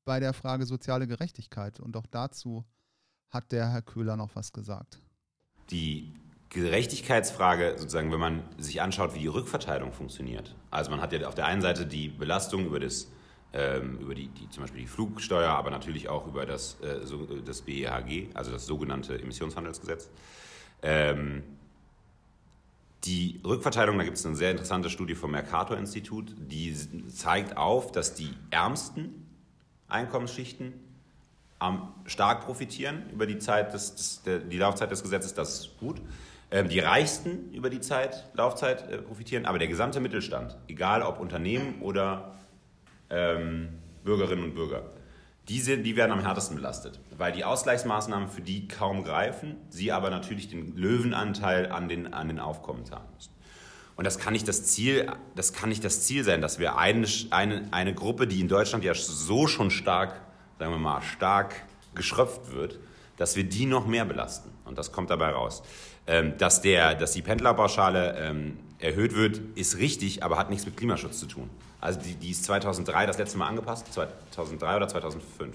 bei 0.04 0.20
der 0.20 0.32
Frage 0.32 0.66
soziale 0.66 1.06
Gerechtigkeit. 1.06 1.80
Und 1.80 1.96
auch 1.96 2.06
dazu 2.06 2.64
hat 3.30 3.50
der 3.52 3.70
Herr 3.70 3.82
Köhler 3.82 4.16
noch 4.16 4.34
was 4.34 4.52
gesagt. 4.52 5.00
Die 5.70 6.12
Gerechtigkeitsfrage, 6.50 7.76
sozusagen, 7.78 8.12
wenn 8.12 8.20
man 8.20 8.42
sich 8.58 8.82
anschaut, 8.82 9.14
wie 9.14 9.20
die 9.20 9.26
Rückverteilung 9.26 9.92
funktioniert. 9.92 10.54
Also 10.70 10.90
man 10.90 11.00
hat 11.00 11.12
ja 11.12 11.26
auf 11.26 11.34
der 11.34 11.46
einen 11.46 11.62
Seite 11.62 11.86
die 11.86 12.08
Belastung 12.08 12.66
über 12.66 12.78
das 12.78 13.08
ähm, 13.54 13.98
über 13.98 14.14
die, 14.14 14.28
die, 14.28 14.48
zum 14.48 14.62
Beispiel 14.62 14.82
die 14.82 14.86
Flugsteuer, 14.86 15.50
aber 15.50 15.70
natürlich 15.70 16.08
auch 16.08 16.26
über 16.26 16.46
das, 16.46 16.78
äh, 16.80 17.00
das 17.44 17.62
BEHG, 17.62 18.30
also 18.34 18.50
das 18.50 18.66
sogenannte 18.66 19.20
Emissionshandelsgesetz. 19.20 20.08
Ähm, 20.82 21.42
die 23.04 23.40
Rückverteilung, 23.44 23.98
da 23.98 24.04
gibt 24.04 24.16
es 24.16 24.24
eine 24.24 24.36
sehr 24.36 24.52
interessante 24.52 24.88
Studie 24.88 25.14
vom 25.14 25.32
Mercator-Institut, 25.32 26.34
die 26.38 26.76
zeigt 27.08 27.56
auf, 27.56 27.90
dass 27.90 28.14
die 28.14 28.30
ärmsten 28.50 29.26
Einkommensschichten 29.88 30.74
am 31.58 31.94
stark 32.06 32.44
profitieren 32.44 33.04
über 33.12 33.26
die 33.26 33.38
Zeit 33.38 33.72
des, 33.74 33.94
des 33.94 34.22
der, 34.22 34.38
die 34.38 34.58
Laufzeit 34.58 34.90
des 34.90 35.02
Gesetzes, 35.02 35.34
das 35.34 35.60
ist 35.60 35.78
gut. 35.78 36.00
Ähm, 36.50 36.68
die 36.68 36.80
Reichsten 36.80 37.52
über 37.52 37.70
die 37.70 37.80
Zeit, 37.80 38.28
Laufzeit 38.34 38.90
äh, 38.90 38.98
profitieren, 38.98 39.46
aber 39.46 39.58
der 39.58 39.68
gesamte 39.68 40.00
Mittelstand, 40.00 40.56
egal 40.68 41.02
ob 41.02 41.18
Unternehmen 41.18 41.80
oder 41.80 42.34
ähm, 43.10 43.68
Bürgerinnen 44.04 44.44
und 44.44 44.54
Bürger, 44.54 44.90
die, 45.48 45.60
sind, 45.60 45.84
die 45.84 45.96
werden 45.96 46.12
am 46.12 46.20
härtesten 46.20 46.56
belastet, 46.56 47.00
weil 47.22 47.30
die 47.30 47.44
Ausgleichsmaßnahmen 47.44 48.26
für 48.26 48.40
die 48.40 48.66
kaum 48.66 49.04
greifen, 49.04 49.54
sie 49.68 49.92
aber 49.92 50.10
natürlich 50.10 50.48
den 50.48 50.76
Löwenanteil 50.76 51.70
an 51.70 51.86
den, 51.88 52.12
an 52.12 52.26
den 52.26 52.40
Aufkommen 52.40 52.84
zahlen 52.84 53.06
müssen. 53.14 53.30
Und 53.94 54.04
das 54.08 54.18
kann 54.18 54.32
nicht 54.32 54.48
das 54.48 54.64
Ziel, 54.64 55.08
das 55.36 55.52
kann 55.52 55.68
nicht 55.68 55.84
das 55.84 56.02
Ziel 56.02 56.24
sein, 56.24 56.40
dass 56.40 56.58
wir 56.58 56.78
eine, 56.78 57.06
eine, 57.30 57.68
eine 57.70 57.94
Gruppe, 57.94 58.26
die 58.26 58.40
in 58.40 58.48
Deutschland 58.48 58.82
ja 58.82 58.92
so 58.92 59.46
schon 59.46 59.70
stark, 59.70 60.20
sagen 60.58 60.72
wir 60.72 60.80
mal, 60.80 61.00
stark 61.00 61.54
geschröpft 61.94 62.52
wird, 62.52 62.80
dass 63.18 63.36
wir 63.36 63.44
die 63.44 63.66
noch 63.66 63.86
mehr 63.86 64.04
belasten. 64.04 64.50
Und 64.64 64.76
das 64.76 64.90
kommt 64.90 65.08
dabei 65.08 65.30
raus. 65.30 65.62
Ähm, 66.08 66.36
dass, 66.38 66.60
der, 66.60 66.96
dass 66.96 67.12
die 67.12 67.22
Pendlerpauschale 67.22 68.16
ähm, 68.18 68.58
erhöht 68.80 69.14
wird, 69.14 69.40
ist 69.54 69.78
richtig, 69.78 70.24
aber 70.24 70.38
hat 70.38 70.50
nichts 70.50 70.66
mit 70.66 70.76
Klimaschutz 70.76 71.20
zu 71.20 71.26
tun. 71.26 71.48
Also 71.80 72.00
die, 72.00 72.16
die 72.16 72.32
ist 72.32 72.42
2003 72.42 73.06
das 73.06 73.18
letzte 73.18 73.38
Mal 73.38 73.46
angepasst, 73.46 73.94
2003 73.94 74.76
oder 74.76 74.88
2005. 74.88 75.54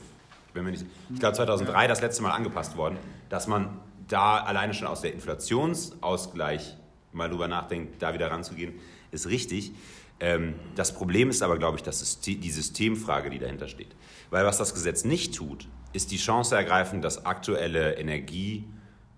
Ich, 0.58 0.60
bin 0.60 0.66
mir 0.66 0.72
nicht, 0.72 0.88
ich 1.14 1.20
glaube 1.20 1.36
2003 1.36 1.86
das 1.86 2.02
letzte 2.02 2.24
Mal 2.24 2.32
angepasst 2.32 2.78
worden, 2.78 2.98
dass 3.30 3.46
man 3.46 3.80
da 4.08 4.40
alleine 4.40 4.74
schon 4.74 4.88
aus 4.88 5.02
der 5.02 5.14
Inflationsausgleich 5.14 6.76
mal 7.12 7.30
drüber 7.30 7.48
nachdenkt, 7.48 8.02
da 8.02 8.16
wieder 8.16 8.32
ranzugehen, 8.32 8.74
ist 9.12 9.28
richtig. 9.30 9.72
Ähm, 10.20 10.56
das 10.74 10.96
Problem 10.96 11.30
ist 11.30 11.44
aber, 11.44 11.60
glaube 11.60 11.78
ich, 11.78 11.84
das 11.84 12.00
System, 12.00 12.42
die 12.42 12.50
Systemfrage, 12.50 13.30
die 13.30 13.38
dahinter 13.38 13.68
steht. 13.68 13.96
Weil 14.32 14.46
was 14.46 14.58
das 14.58 14.74
Gesetz 14.74 15.06
nicht 15.06 15.36
tut, 15.36 15.68
ist 15.94 16.10
die 16.10 16.18
Chance 16.18 16.56
ergreifen, 16.56 17.04
das 17.04 17.28
aktuelle 17.28 17.94
Energie- 17.94 18.66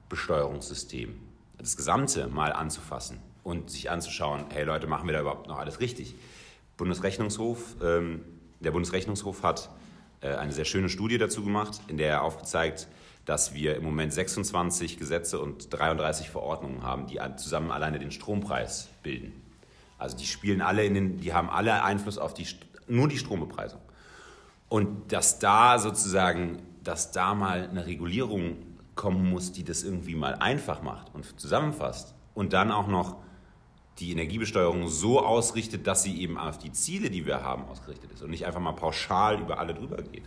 Besteuerungssystem, 0.10 1.17
das 1.58 1.78
Gesamte 1.78 2.28
mal 2.28 2.52
anzufassen 2.52 3.19
und 3.43 3.69
sich 3.69 3.89
anzuschauen, 3.89 4.45
hey 4.49 4.65
Leute, 4.65 4.88
machen 4.88 5.08
wir 5.08 5.13
da 5.13 5.21
überhaupt 5.21 5.47
noch 5.47 5.60
alles 5.60 5.80
richtig? 5.80 6.15
Bundesrechnungshof, 6.75 7.78
ähm, 7.82 8.25
der 8.60 8.71
Bundesrechnungshof 8.71 9.43
hat 9.43 9.69
eine 10.27 10.51
sehr 10.51 10.65
schöne 10.65 10.89
Studie 10.89 11.17
dazu 11.17 11.43
gemacht, 11.43 11.79
in 11.88 11.97
der 11.97 12.10
er 12.10 12.21
aufgezeigt, 12.23 12.88
dass 13.25 13.53
wir 13.53 13.75
im 13.75 13.84
Moment 13.84 14.12
26 14.12 14.97
Gesetze 14.97 15.39
und 15.39 15.71
33 15.71 16.29
Verordnungen 16.29 16.84
haben, 16.84 17.08
die 17.08 17.19
zusammen 17.38 17.71
alleine 17.71 17.99
den 17.99 18.12
Strompreis 18.12 18.89
bilden. 19.03 19.34
Also 19.97 20.17
die 20.17 20.25
spielen 20.25 20.62
alle 20.62 20.84
in 20.86 20.93
den, 20.93 21.17
die 21.17 21.34
haben 21.34 21.49
alle 21.49 21.84
Einfluss 21.84 22.17
auf 22.17 22.34
die, 22.34 22.47
nur 22.88 23.08
die 23.08 23.17
Strombepreisung. 23.17 23.82
Und 24.67 25.12
dass 25.12 25.39
da 25.39 25.77
sozusagen, 25.79 26.62
dass 26.84 27.12
da 27.12 27.36
mal 27.36 27.67
eine 27.69 27.86
Regulierung 27.86 28.58
kommen 28.95 29.29
muss, 29.29 29.51
die 29.51 29.63
das 29.63 29.84
irgendwie 29.84 30.15
mal 30.15 30.36
einfach 30.36 30.82
macht 30.82 31.13
und 31.13 31.39
zusammenfasst 31.39 32.15
und 32.34 32.53
dann 32.53 32.71
auch 32.71 32.88
noch 32.88 33.17
die 33.99 34.12
Energiebesteuerung 34.12 34.88
so 34.88 35.19
ausrichtet, 35.19 35.88
dass 35.88 36.03
sie 36.03 36.21
eben 36.21 36.38
auf 36.38 36.57
die 36.57 36.71
Ziele, 36.71 37.09
die 37.09 37.25
wir 37.25 37.43
haben, 37.43 37.65
ausgerichtet 37.65 38.12
ist 38.12 38.21
und 38.21 38.29
nicht 38.29 38.45
einfach 38.45 38.62
mal 38.62 38.73
pauschal 38.73 39.39
über 39.41 39.59
alle 39.59 39.73
drüber 39.73 40.01
geht. 40.01 40.23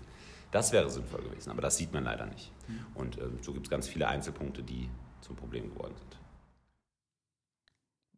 Das 0.51 0.73
wäre 0.73 0.91
sinnvoll 0.91 1.23
gewesen, 1.23 1.51
aber 1.51 1.63
das 1.63 1.79
sieht 1.79 1.93
man 1.93 2.05
leider 2.05 2.27
nicht. 2.27 2.53
Und 2.95 3.19
äh, 3.19 3.23
so 3.41 3.53
gibt 3.53 3.67
es 3.67 3.71
ganz 3.71 3.89
viele 3.89 4.07
Einzelpunkte, 4.07 4.63
die 4.63 4.89
zum 5.23 5.37
Problem 5.37 5.71
geworden 5.71 5.95
sind. 5.97 6.19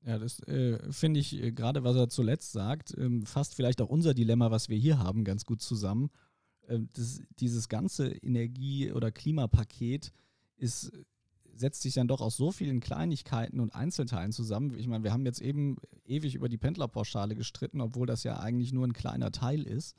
Ja, 0.07 0.19
das 0.19 0.41
äh, 0.41 0.79
finde 0.93 1.21
ich 1.21 1.41
äh, 1.41 1.53
gerade, 1.53 1.85
was 1.85 1.97
er 1.97 2.09
zuletzt 2.09 2.53
sagt, 2.53 2.95
ähm, 2.99 3.25
fasst 3.25 3.55
vielleicht 3.55 3.81
auch 3.81 3.89
unser 3.89 4.13
Dilemma, 4.13 4.51
was 4.51 4.69
wir 4.69 4.77
hier 4.77 4.99
haben, 4.99 5.25
ganz 5.25 5.47
gut 5.47 5.63
zusammen. 5.63 6.11
Äh, 6.67 6.81
das, 6.93 7.23
dieses 7.39 7.69
ganze 7.69 8.09
Energie- 8.09 8.93
oder 8.93 9.11
Klimapaket 9.11 10.13
ist, 10.57 10.93
setzt 11.57 11.83
sich 11.83 11.95
dann 11.95 12.09
doch 12.09 12.21
aus 12.21 12.37
so 12.37 12.53
vielen 12.53 12.81
Kleinigkeiten 12.81 13.61
und 13.61 13.75
Einzelteilen 13.75 14.33
zusammen. 14.33 14.75
Ich 14.79 14.87
meine, 14.87 15.05
wir 15.05 15.13
haben 15.13 15.27
jetzt 15.27 15.41
eben 15.41 15.77
ewig 16.05 16.35
über 16.35 16.49
die 16.49 16.59
Pendlerpauschale 16.59 17.35
gestritten, 17.35 17.81
obwohl 17.81 18.07
das 18.07 18.25
ja 18.25 18.39
eigentlich 18.39 18.73
nur 18.73 18.87
ein 18.87 18.93
kleiner 18.93 19.33
Teil 19.33 19.63
ist. 19.63 19.97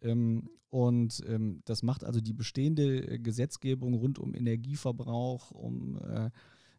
Ähm, 0.00 0.48
und 0.70 1.22
ähm, 1.28 1.62
das 1.66 1.82
macht 1.82 2.04
also 2.04 2.20
die 2.20 2.32
bestehende 2.32 3.06
äh, 3.06 3.18
Gesetzgebung 3.18 3.94
rund 3.94 4.18
um 4.18 4.34
Energieverbrauch, 4.34 5.52
um 5.52 5.98
äh, 5.98 6.30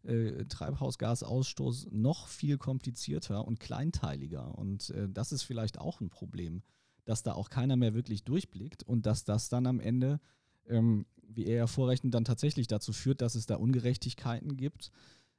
äh, 0.03 0.45
Treibhausgasausstoß 0.45 1.87
noch 1.91 2.27
viel 2.27 2.57
komplizierter 2.57 3.47
und 3.47 3.59
kleinteiliger. 3.59 4.57
Und 4.57 4.93
das 5.09 5.31
ist 5.31 5.43
vielleicht 5.43 5.79
auch 5.79 6.01
ein 6.01 6.09
Problem, 6.09 6.61
dass 7.05 7.23
da 7.23 7.33
auch 7.33 7.49
keiner 7.49 7.75
mehr 7.75 7.93
wirklich 7.93 8.23
durchblickt 8.23 8.83
und 8.83 9.05
dass 9.05 9.23
das 9.23 9.49
dann 9.49 9.65
am 9.65 9.79
Ende, 9.79 10.19
ähm, 10.67 11.05
wie 11.27 11.45
er 11.45 11.57
ja 11.57 11.67
vorrechnet, 11.67 12.13
dann 12.13 12.25
tatsächlich 12.25 12.67
dazu 12.67 12.93
führt, 12.93 13.21
dass 13.21 13.35
es 13.35 13.45
da 13.45 13.55
Ungerechtigkeiten 13.55 14.57
gibt. 14.57 14.91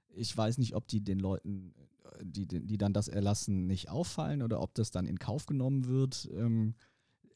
Ich 0.08 0.36
weiß 0.36 0.58
nicht, 0.58 0.74
ob 0.74 0.86
die 0.88 1.02
den 1.02 1.18
Leuten, 1.18 1.74
äh, 2.04 2.24
die, 2.24 2.46
die 2.46 2.78
dann 2.78 2.92
das 2.92 3.08
erlassen, 3.08 3.66
nicht 3.66 3.90
auffallen 3.90 4.42
oder 4.42 4.60
ob 4.60 4.74
das 4.74 4.90
dann 4.90 5.06
in 5.06 5.18
Kauf 5.18 5.46
genommen 5.46 5.86
wird. 5.86 6.28
Ähm, 6.34 6.74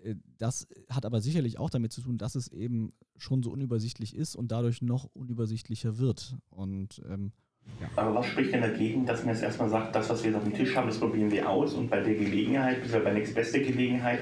äh, 0.03 0.17
das 0.39 0.67
hat 0.89 1.05
aber 1.05 1.21
sicherlich 1.21 1.59
auch 1.59 1.71
damit 1.71 1.93
zu 1.93 2.03
tun, 2.03 2.19
dass 2.19 2.35
es 2.35 2.49
eben 2.49 2.93
schon 3.17 3.43
so 3.43 3.51
unübersichtlich 3.51 4.15
ist 4.15 4.37
und 4.37 4.51
dadurch 4.53 4.83
noch 4.83 5.05
unübersichtlicher 5.15 5.99
wird. 5.99 6.37
Und 6.51 7.03
ähm, 7.09 7.33
ja. 7.81 7.89
Aber 7.97 8.15
was 8.15 8.27
spricht 8.27 8.53
denn 8.53 8.63
dagegen, 8.63 9.07
dass 9.07 9.25
man 9.25 9.35
jetzt 9.35 9.43
erstmal 9.43 9.69
sagt, 9.69 9.95
das, 9.95 10.09
was 10.09 10.23
wir 10.23 10.31
jetzt 10.31 10.39
auf 10.39 10.45
dem 10.45 10.55
Tisch 10.55 10.75
haben, 10.75 10.89
das 10.89 10.99
probieren 10.99 11.31
wir 11.31 11.49
aus 11.49 11.75
und 11.75 11.91
bei 11.91 12.01
der 12.01 12.15
Gelegenheit, 12.15 12.83
bis 12.83 12.93
bei 12.93 13.13
nächstbeste 13.13 13.61
Gelegenheit, 13.61 14.21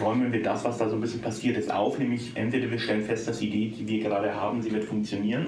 räumen 0.00 0.32
wir 0.32 0.42
das, 0.42 0.64
was 0.64 0.78
da 0.78 0.88
so 0.88 0.96
ein 0.96 1.00
bisschen 1.00 1.20
passiert 1.20 1.56
ist, 1.56 1.72
auf, 1.72 1.98
nämlich 1.98 2.32
entweder 2.34 2.70
wir 2.70 2.78
stellen 2.78 3.02
fest, 3.02 3.28
dass 3.28 3.38
die 3.38 3.48
Idee, 3.48 3.76
die 3.76 3.88
wir 3.88 4.02
gerade 4.02 4.34
haben, 4.34 4.62
sie 4.62 4.72
wird 4.72 4.84
funktionieren, 4.84 5.46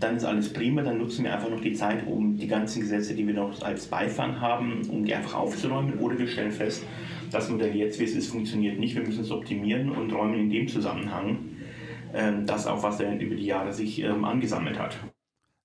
dann 0.00 0.16
ist 0.16 0.24
alles 0.24 0.52
prima, 0.52 0.82
dann 0.82 0.98
nutzen 0.98 1.24
wir 1.24 1.34
einfach 1.34 1.50
noch 1.50 1.60
die 1.60 1.72
Zeit, 1.72 2.06
um 2.06 2.36
die 2.36 2.46
ganzen 2.46 2.80
Gesetze, 2.80 3.14
die 3.14 3.26
wir 3.26 3.34
noch 3.34 3.60
als 3.62 3.86
Beifang 3.86 4.40
haben, 4.40 4.88
um 4.88 5.04
die 5.04 5.14
einfach 5.14 5.34
aufzuräumen, 5.34 5.98
oder 5.98 6.18
wir 6.18 6.28
stellen 6.28 6.52
fest, 6.52 6.84
das 7.30 7.48
Modell 7.50 7.74
jetzt, 7.74 7.98
wie 7.98 8.04
es 8.04 8.14
ist, 8.14 8.28
funktioniert 8.28 8.78
nicht. 8.78 8.94
Wir 8.94 9.02
müssen 9.02 9.22
es 9.22 9.30
optimieren 9.30 9.90
und 9.90 10.12
räumen 10.12 10.38
in 10.38 10.50
dem 10.50 10.68
Zusammenhang 10.68 11.38
ähm, 12.14 12.46
das 12.46 12.66
auf, 12.66 12.82
was 12.82 13.00
er 13.00 13.18
über 13.18 13.34
die 13.34 13.44
Jahre 13.44 13.72
sich 13.72 14.00
ähm, 14.00 14.24
angesammelt 14.24 14.78
hat. 14.78 14.96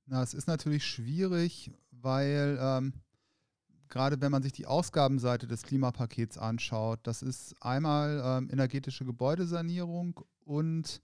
Na, 0.06 0.22
es 0.22 0.34
ist 0.34 0.48
natürlich 0.48 0.84
schwierig, 0.84 1.72
weil 1.92 2.60
ähm, 2.62 2.94
gerade 3.94 4.20
wenn 4.22 4.32
man 4.32 4.42
sich 4.42 4.54
die 4.54 4.66
Ausgabenseite 4.66 5.46
des 5.46 5.62
Klimapakets 5.62 6.40
anschaut, 6.40 7.00
das 7.04 7.22
ist 7.22 7.56
einmal 7.62 8.24
ähm, 8.26 8.50
energetische 8.50 9.06
Gebäudesanierung 9.06 10.20
und 10.46 11.00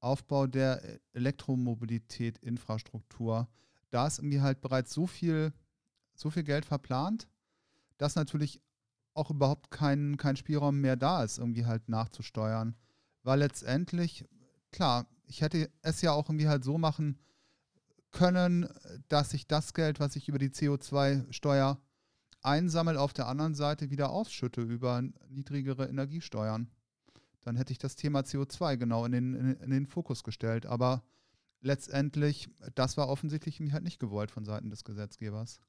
Aufbau 0.00 0.46
der 0.46 0.82
Elektromobilität, 1.14 2.36
Infrastruktur. 2.40 3.48
Da 3.88 4.06
ist 4.06 4.18
irgendwie 4.18 4.42
halt 4.42 4.60
bereits 4.60 4.92
so 4.92 5.06
viel, 5.06 5.54
so 6.14 6.28
viel 6.28 6.42
Geld 6.42 6.66
verplant, 6.66 7.28
dass 7.96 8.14
natürlich 8.14 8.60
auch 9.14 9.30
überhaupt 9.30 9.70
kein, 9.70 10.18
kein 10.18 10.36
Spielraum 10.36 10.82
mehr 10.82 10.96
da 10.96 11.24
ist, 11.24 11.38
irgendwie 11.38 11.64
halt 11.64 11.88
nachzusteuern. 11.88 12.76
Weil 13.22 13.38
letztendlich, 13.38 14.26
klar, 14.70 15.06
ich 15.24 15.40
hätte 15.40 15.70
es 15.80 16.02
ja 16.02 16.12
auch 16.12 16.28
irgendwie 16.28 16.48
halt 16.48 16.62
so 16.62 16.76
machen 16.76 17.18
können, 18.10 18.68
dass 19.08 19.32
ich 19.32 19.46
das 19.46 19.72
Geld, 19.72 19.98
was 19.98 20.14
ich 20.14 20.28
über 20.28 20.38
die 20.38 20.50
CO2-Steuer 20.50 21.80
einsammle, 22.44 23.00
auf 23.00 23.12
der 23.12 23.28
anderen 23.28 23.54
Seite 23.54 23.90
wieder 23.90 24.10
ausschütte 24.10 24.60
über 24.60 25.02
niedrigere 25.28 25.88
Energiesteuern. 25.88 26.68
Dann 27.40 27.56
hätte 27.56 27.72
ich 27.72 27.78
das 27.78 27.96
Thema 27.96 28.20
CO2 28.20 28.76
genau 28.76 29.04
in 29.04 29.12
den, 29.12 29.34
in, 29.34 29.52
in 29.54 29.70
den 29.70 29.86
Fokus 29.86 30.24
gestellt. 30.24 30.66
Aber 30.66 31.02
letztendlich, 31.60 32.48
das 32.74 32.96
war 32.96 33.08
offensichtlich 33.08 33.60
halt 33.72 33.84
nicht 33.84 33.98
gewollt 33.98 34.30
von 34.30 34.44
Seiten 34.44 34.70
des 34.70 34.84
Gesetzgebers. 34.84 35.60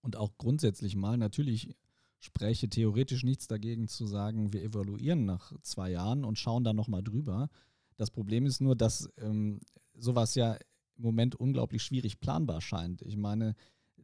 Und 0.00 0.16
auch 0.16 0.36
grundsätzlich 0.38 0.96
mal, 0.96 1.16
natürlich 1.16 1.76
spräche 2.20 2.68
theoretisch 2.68 3.22
nichts 3.22 3.46
dagegen 3.46 3.88
zu 3.88 4.06
sagen, 4.06 4.52
wir 4.52 4.62
evaluieren 4.62 5.24
nach 5.24 5.52
zwei 5.62 5.90
Jahren 5.90 6.24
und 6.24 6.38
schauen 6.38 6.64
dann 6.64 6.76
nochmal 6.76 7.02
drüber. 7.02 7.48
Das 7.96 8.10
Problem 8.10 8.46
ist 8.46 8.60
nur, 8.60 8.76
dass 8.76 9.10
ähm, 9.18 9.60
sowas 9.94 10.34
ja 10.34 10.54
im 10.96 11.04
Moment 11.04 11.36
unglaublich 11.36 11.82
schwierig 11.82 12.20
planbar 12.20 12.60
scheint. 12.60 13.02
Ich 13.02 13.16
meine, 13.16 13.54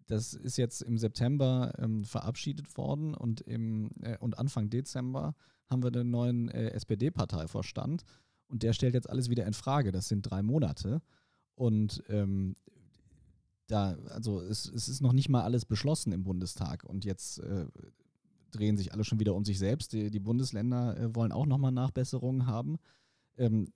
das 0.07 0.35
ist 0.35 0.57
jetzt 0.57 0.83
im 0.83 0.99
September 0.99 1.73
ähm, 1.79 2.05
verabschiedet 2.05 2.77
worden 2.77 3.15
und, 3.15 3.41
im, 3.43 3.91
äh, 4.03 4.19
und 4.19 4.39
Anfang 4.39 4.71
Dezember 4.71 5.35
haben 5.71 5.83
wir 5.83 5.91
den 5.91 6.11
neuen 6.11 6.49
äh, 6.49 6.71
SPD-Parteivorstand 6.71 8.05
und 8.49 8.63
der 8.63 8.73
stellt 8.73 8.95
jetzt 8.95 9.09
alles 9.09 9.31
wieder 9.31 9.47
in 9.47 9.55
Frage. 9.55 9.93
Das 9.93 10.09
sind 10.09 10.23
drei 10.23 10.43
Monate 10.43 11.01
und 11.55 12.03
ähm, 12.09 12.55
da, 13.67 13.97
also 14.11 14.41
es, 14.41 14.67
es, 14.67 14.89
ist 14.89 15.01
noch 15.01 15.15
nicht 15.15 15.31
mal 15.31 15.43
alles 15.43 15.65
beschlossen 15.65 16.13
im 16.13 16.25
Bundestag 16.25 16.85
und 16.85 17.05
jetzt 17.05 17.39
äh, 17.39 17.67
drehen 18.51 18.77
sich 18.77 18.93
alle 18.93 19.05
schon 19.05 19.21
wieder 19.21 19.35
um 19.35 19.45
sich 19.45 19.59
selbst. 19.59 19.93
Die, 19.93 20.11
die 20.11 20.21
Bundesländer 20.21 20.99
äh, 20.99 21.15
wollen 21.15 21.33
auch 21.33 21.47
nochmal 21.47 21.73
Nachbesserungen 21.73 22.47
haben. 22.47 22.77
Ähm, 23.39 23.73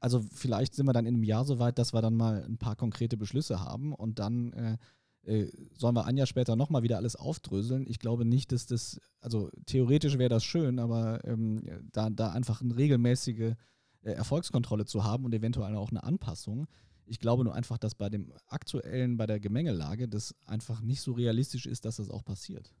also 0.00 0.22
vielleicht 0.32 0.74
sind 0.74 0.86
wir 0.86 0.92
dann 0.92 1.06
in 1.06 1.14
einem 1.14 1.24
Jahr 1.24 1.44
so 1.44 1.58
weit, 1.58 1.78
dass 1.78 1.92
wir 1.92 2.00
dann 2.00 2.16
mal 2.16 2.42
ein 2.44 2.56
paar 2.56 2.76
konkrete 2.76 3.16
Beschlüsse 3.16 3.60
haben 3.60 3.92
und 3.92 4.18
dann 4.18 4.52
äh, 4.52 4.78
sollen 5.24 5.94
wir 5.94 6.06
ein 6.06 6.16
Jahr 6.16 6.26
später 6.26 6.56
nochmal 6.56 6.82
wieder 6.82 6.96
alles 6.96 7.16
aufdröseln. 7.16 7.86
Ich 7.86 7.98
glaube 7.98 8.24
nicht, 8.24 8.50
dass 8.52 8.66
das, 8.66 9.00
also 9.20 9.50
theoretisch 9.66 10.16
wäre 10.16 10.30
das 10.30 10.44
schön, 10.44 10.78
aber 10.78 11.22
ähm, 11.24 11.62
da, 11.92 12.08
da 12.08 12.30
einfach 12.30 12.62
eine 12.62 12.76
regelmäßige 12.76 13.54
äh, 14.02 14.12
Erfolgskontrolle 14.12 14.86
zu 14.86 15.04
haben 15.04 15.24
und 15.24 15.34
eventuell 15.34 15.74
auch 15.76 15.90
eine 15.90 16.02
Anpassung. 16.02 16.66
Ich 17.04 17.20
glaube 17.20 17.44
nur 17.44 17.54
einfach, 17.54 17.78
dass 17.78 17.94
bei 17.94 18.08
dem 18.08 18.32
aktuellen, 18.46 19.16
bei 19.16 19.26
der 19.26 19.40
Gemengelage 19.40 20.08
das 20.08 20.34
einfach 20.46 20.80
nicht 20.80 21.00
so 21.00 21.12
realistisch 21.12 21.66
ist, 21.66 21.84
dass 21.84 21.96
das 21.96 22.10
auch 22.10 22.24
passiert. 22.24 22.72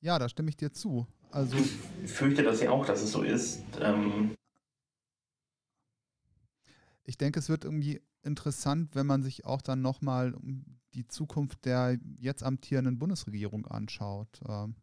Ja, 0.00 0.18
da 0.18 0.28
stimme 0.28 0.50
ich 0.50 0.56
dir 0.56 0.72
zu. 0.72 1.06
Also 1.30 1.56
ich 1.56 2.10
fürchte 2.10 2.42
das 2.42 2.60
ja 2.60 2.70
auch, 2.70 2.84
dass 2.84 3.02
es 3.02 3.12
so 3.12 3.22
ist. 3.22 3.62
Ähm 3.80 4.36
ich 7.04 7.16
denke, 7.16 7.38
es 7.38 7.48
wird 7.48 7.64
irgendwie 7.64 8.02
interessant, 8.22 8.94
wenn 8.94 9.06
man 9.06 9.22
sich 9.22 9.44
auch 9.44 9.62
dann 9.62 9.82
nochmal 9.82 10.34
die 10.94 11.06
Zukunft 11.06 11.64
der 11.64 11.98
jetzt 12.18 12.42
amtierenden 12.42 12.98
Bundesregierung 12.98 13.66
anschaut. 13.66 14.40
Ähm, 14.46 14.76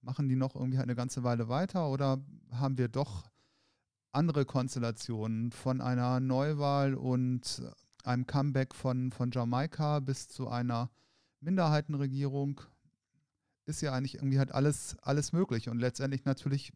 machen 0.00 0.28
die 0.28 0.36
noch 0.36 0.54
irgendwie 0.54 0.78
eine 0.78 0.94
ganze 0.94 1.22
Weile 1.22 1.48
weiter 1.48 1.88
oder 1.88 2.20
haben 2.50 2.78
wir 2.78 2.88
doch 2.88 3.30
andere 4.12 4.44
Konstellationen 4.44 5.52
von 5.52 5.80
einer 5.80 6.20
Neuwahl 6.20 6.94
und 6.94 7.62
einem 8.04 8.26
Comeback 8.26 8.74
von, 8.74 9.12
von 9.12 9.30
Jamaika 9.30 10.00
bis 10.00 10.28
zu 10.28 10.48
einer 10.48 10.90
Minderheitenregierung? 11.40 12.60
ist 13.64 13.80
ja 13.80 13.92
eigentlich 13.92 14.14
irgendwie 14.14 14.38
halt 14.38 14.52
alles, 14.52 14.96
alles 15.02 15.32
möglich. 15.32 15.68
Und 15.68 15.78
letztendlich 15.78 16.24
natürlich 16.24 16.72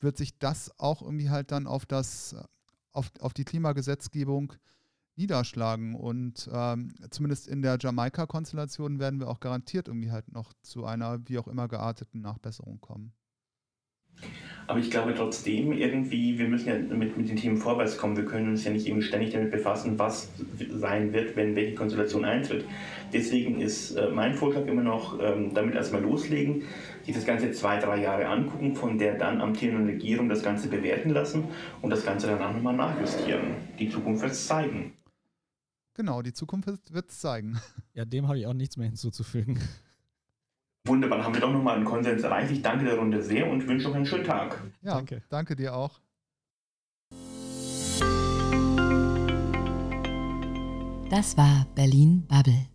wird 0.00 0.16
sich 0.16 0.38
das 0.38 0.78
auch 0.78 1.02
irgendwie 1.02 1.30
halt 1.30 1.50
dann 1.52 1.66
auf 1.66 1.86
das, 1.86 2.36
auf, 2.96 3.10
auf 3.20 3.34
die 3.34 3.44
Klimagesetzgebung 3.44 4.54
niederschlagen. 5.16 5.94
Und 5.94 6.48
ähm, 6.52 6.94
zumindest 7.10 7.48
in 7.48 7.62
der 7.62 7.78
Jamaika-Konstellation 7.80 8.98
werden 8.98 9.20
wir 9.20 9.28
auch 9.28 9.40
garantiert 9.40 9.88
irgendwie 9.88 10.10
halt 10.10 10.32
noch 10.32 10.52
zu 10.62 10.84
einer 10.84 11.20
wie 11.28 11.38
auch 11.38 11.48
immer 11.48 11.68
gearteten 11.68 12.20
Nachbesserung 12.20 12.80
kommen. 12.80 13.12
Aber 14.68 14.80
ich 14.80 14.90
glaube 14.90 15.14
trotzdem 15.14 15.72
irgendwie, 15.72 16.38
wir 16.38 16.48
müssen 16.48 16.68
ja 16.68 16.76
mit, 16.76 17.16
mit 17.16 17.28
den 17.28 17.36
Themen 17.36 17.56
vorwärts 17.56 17.96
kommen. 17.96 18.16
Wir 18.16 18.24
können 18.24 18.50
uns 18.50 18.64
ja 18.64 18.72
nicht 18.72 18.86
irgendwie 18.86 19.06
ständig 19.06 19.32
damit 19.32 19.52
befassen, 19.52 19.98
was 19.98 20.28
sein 20.70 21.12
wird, 21.12 21.36
wenn 21.36 21.54
welche 21.54 21.74
Konstellation 21.74 22.24
eintritt. 22.24 22.64
Deswegen 23.12 23.60
ist 23.60 23.92
äh, 23.92 24.10
mein 24.10 24.34
Vorschlag 24.34 24.66
immer 24.66 24.82
noch, 24.82 25.20
ähm, 25.20 25.54
damit 25.54 25.76
erstmal 25.76 26.02
loslegen, 26.02 26.64
sich 27.04 27.14
das 27.14 27.24
Ganze 27.24 27.52
zwei, 27.52 27.78
drei 27.78 28.02
Jahre 28.02 28.26
angucken, 28.26 28.74
von 28.74 28.98
der 28.98 29.16
dann 29.16 29.40
amtierenden 29.40 29.86
Regierung 29.86 30.28
das 30.28 30.42
Ganze 30.42 30.68
bewerten 30.68 31.10
lassen 31.10 31.44
und 31.82 31.90
das 31.90 32.04
Ganze 32.04 32.26
danach 32.26 32.52
nochmal 32.52 32.74
nachjustieren. 32.74 33.54
Die 33.78 33.88
Zukunft 33.88 34.22
wird 34.22 34.32
es 34.32 34.46
zeigen. 34.46 34.92
Genau, 35.94 36.20
die 36.22 36.32
Zukunft 36.32 36.68
wird 36.92 37.10
es 37.10 37.20
zeigen. 37.20 37.58
Ja, 37.94 38.04
dem 38.04 38.28
habe 38.28 38.38
ich 38.38 38.46
auch 38.46 38.52
nichts 38.52 38.76
mehr 38.76 38.88
hinzuzufügen. 38.88 39.58
Wunderbar, 40.86 41.24
haben 41.24 41.34
wir 41.34 41.40
doch 41.40 41.52
nochmal 41.52 41.76
einen 41.76 41.84
Konsens 41.84 42.22
erreicht. 42.22 42.50
Ich 42.52 42.62
danke 42.62 42.84
der 42.84 42.96
Runde 42.96 43.20
sehr 43.22 43.48
und 43.50 43.66
wünsche 43.66 43.88
noch 43.88 43.94
einen 43.96 44.06
schönen 44.06 44.24
Tag. 44.24 44.62
Ja, 44.82 44.94
danke, 44.94 45.22
danke 45.28 45.56
dir 45.56 45.74
auch. 45.74 46.00
Das 51.10 51.36
war 51.36 51.66
Berlin 51.74 52.24
Bubble. 52.28 52.66